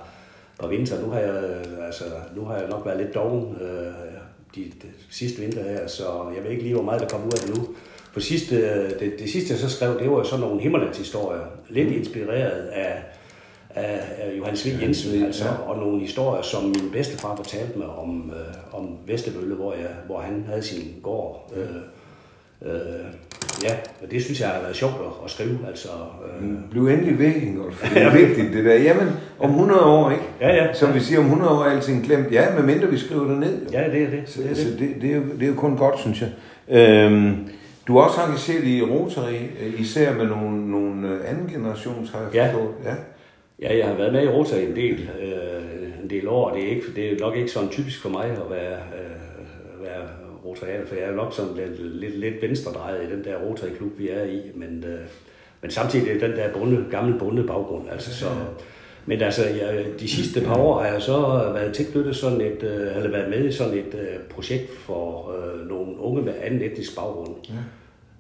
[0.61, 0.95] par vinter.
[1.07, 2.05] Nu har, jeg, øh, altså,
[2.37, 3.69] nu har jeg nok været lidt doven øh,
[4.55, 6.05] de, de sidste vinter her, så
[6.37, 7.69] jeg ved ikke lige, hvor meget der kommer ud af det nu.
[8.15, 8.57] på sidste,
[8.99, 11.41] det, det sidste, jeg så skrev, det var jo sådan nogle himmerlandshistorier.
[11.69, 11.95] Lidt Mm.
[11.95, 13.03] inspireret af,
[13.71, 14.69] af, af Johannes V.
[14.83, 15.53] Jensen, altså, ja.
[15.53, 20.21] og nogle historier, som min bedstefar fortalte mig om, øh, om Vesterbølle, hvor, jeg, hvor
[20.21, 21.53] han havde sin gård.
[21.57, 21.67] Øh,
[22.67, 22.73] øh,
[23.65, 25.59] ja, og det synes jeg har været sjovt at, at skrive.
[25.69, 25.89] Altså,
[26.41, 27.83] øh, Bliv endelig ved, Ingolf.
[27.95, 28.75] Det er vigtigt, det der.
[28.75, 29.09] Jamen,
[29.39, 30.23] om 100 år, ikke?
[30.41, 30.73] Ja, ja.
[30.73, 32.33] Som vi siger, om 100 år er alting glemt.
[32.33, 33.63] Ja, medmindre vi skriver det ned.
[33.73, 33.79] jo.
[33.79, 34.23] ja, det er det.
[34.27, 34.79] Så, det, er så det.
[34.79, 36.31] det, det, er jo, det er jo kun godt, synes jeg.
[36.79, 37.49] Øhm,
[37.89, 39.33] du er også engageret i Rotary,
[39.63, 42.47] øh, især med nogle, nogle øh, anden generations, har jeg Ja.
[42.47, 42.75] forstået.
[42.85, 42.95] Ja.
[43.63, 46.55] Ja, jeg har været med i Rota en del, øh, en del år.
[46.55, 50.03] Det er, ikke, det er nok ikke sådan typisk for mig at være, øh, være
[50.45, 54.09] rotarianer, for jeg er nok sådan lidt, lidt, lidt venstredrejet i den der Rotary-klub, vi
[54.09, 54.41] er i.
[54.55, 55.01] Men, øh,
[55.63, 57.91] men samtidig er den der bunde, gamle bunde baggrund.
[57.91, 58.27] Altså, så,
[59.07, 61.21] men altså, jeg, de sidste par år har jeg så
[61.55, 65.69] været tilknyttet sådan et, øh, eller været med i sådan et øh, projekt for øh,
[65.69, 67.35] nogle unge med anden etnisk baggrund.
[67.49, 67.55] Ja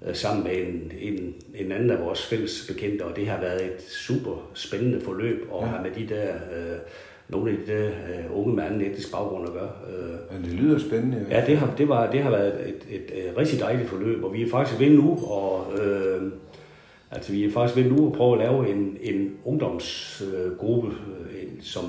[0.06, 3.64] øh, sammen med en, en, en anden af vores fælles bekendte, og det har været
[3.64, 5.68] et super spændende forløb, og ja.
[5.68, 6.78] have med de der, øh,
[7.32, 9.70] nogle af de der øh, unge med anden etnisk baggrund at gøre.
[9.98, 11.26] Øh, Men det lyder spændende.
[11.30, 14.32] ja, det har, det, var, det har været et, et, et rigtig dejligt forløb, og
[14.32, 16.22] vi er faktisk ved nu, og øh,
[17.10, 21.58] altså vi er faktisk ved nu at prøve at lave en, en ungdomsgruppe, øh, en,
[21.62, 21.84] som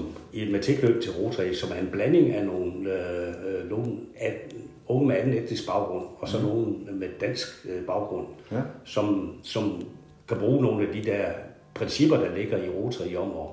[0.51, 3.27] med tilknytning til Rotary, som er en blanding af nogle, øh,
[3.63, 4.47] øh, nogle af,
[4.87, 6.45] unge med anden etnisk baggrund, og så mm.
[6.45, 8.57] nogle med dansk øh, baggrund, Ja.
[8.85, 9.81] som, som
[10.27, 11.25] kan bruge nogle af de der
[11.73, 13.47] principper, der ligger i Rotary om at,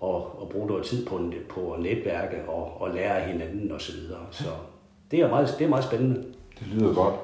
[0.00, 3.72] og, og bruge noget tid på, en, på at netværke og, og lære af hinanden
[3.72, 3.80] osv.
[3.80, 4.26] Så, videre.
[4.30, 4.48] så
[5.10, 6.24] det er meget, det er meget spændende.
[6.58, 7.14] Det lyder godt.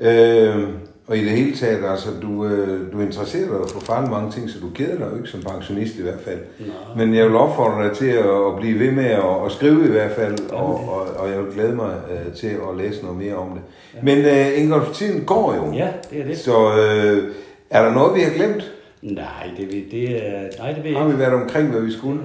[0.00, 0.54] Ja.
[0.54, 0.68] Øh,
[1.06, 4.50] og i det hele taget, altså, du, øh, du interesserer dig for farligt mange ting,
[4.50, 6.38] så du keder dig jo ikke som pensionist i hvert fald.
[6.58, 6.68] Nej.
[6.96, 9.90] Men jeg vil opfordre dig til at, at blive ved med at, at skrive i
[9.90, 13.34] hvert fald, og, og, og jeg vil glæde mig øh, til at læse noget mere
[13.34, 13.62] om det.
[13.94, 13.98] Ja.
[14.02, 15.72] Men øh, Ingolf, tiden går jo.
[15.72, 16.38] Ja, det er det.
[16.38, 17.34] Så øh,
[17.70, 18.72] er der noget, vi har glemt?
[19.02, 21.92] Nej, det, vil- det, er- nej, det ved jeg Har vi været omkring, hvad vi
[21.92, 22.20] skulle?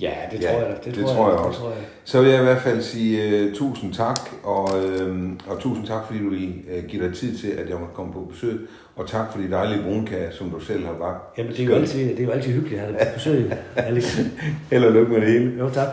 [0.00, 0.76] Ja, det tror jeg.
[0.84, 1.48] det, det tror jeg, også.
[1.48, 1.78] Det tror jeg.
[2.04, 6.06] Så vil jeg i hvert fald sige uh, tusind tak, og, uh, og tusind tak,
[6.06, 9.08] fordi du vil uh, give dig tid til, at jeg måtte komme på besøg, og
[9.08, 11.38] tak for de dejlige brunkager, som du selv har bagt.
[11.38, 13.52] Jamen, det er jo altid, det er jo altid hyggeligt at have dig på besøg,
[13.76, 14.18] Alex.
[14.70, 15.52] Held og lykke med det hele.
[15.58, 15.88] Jo, tak.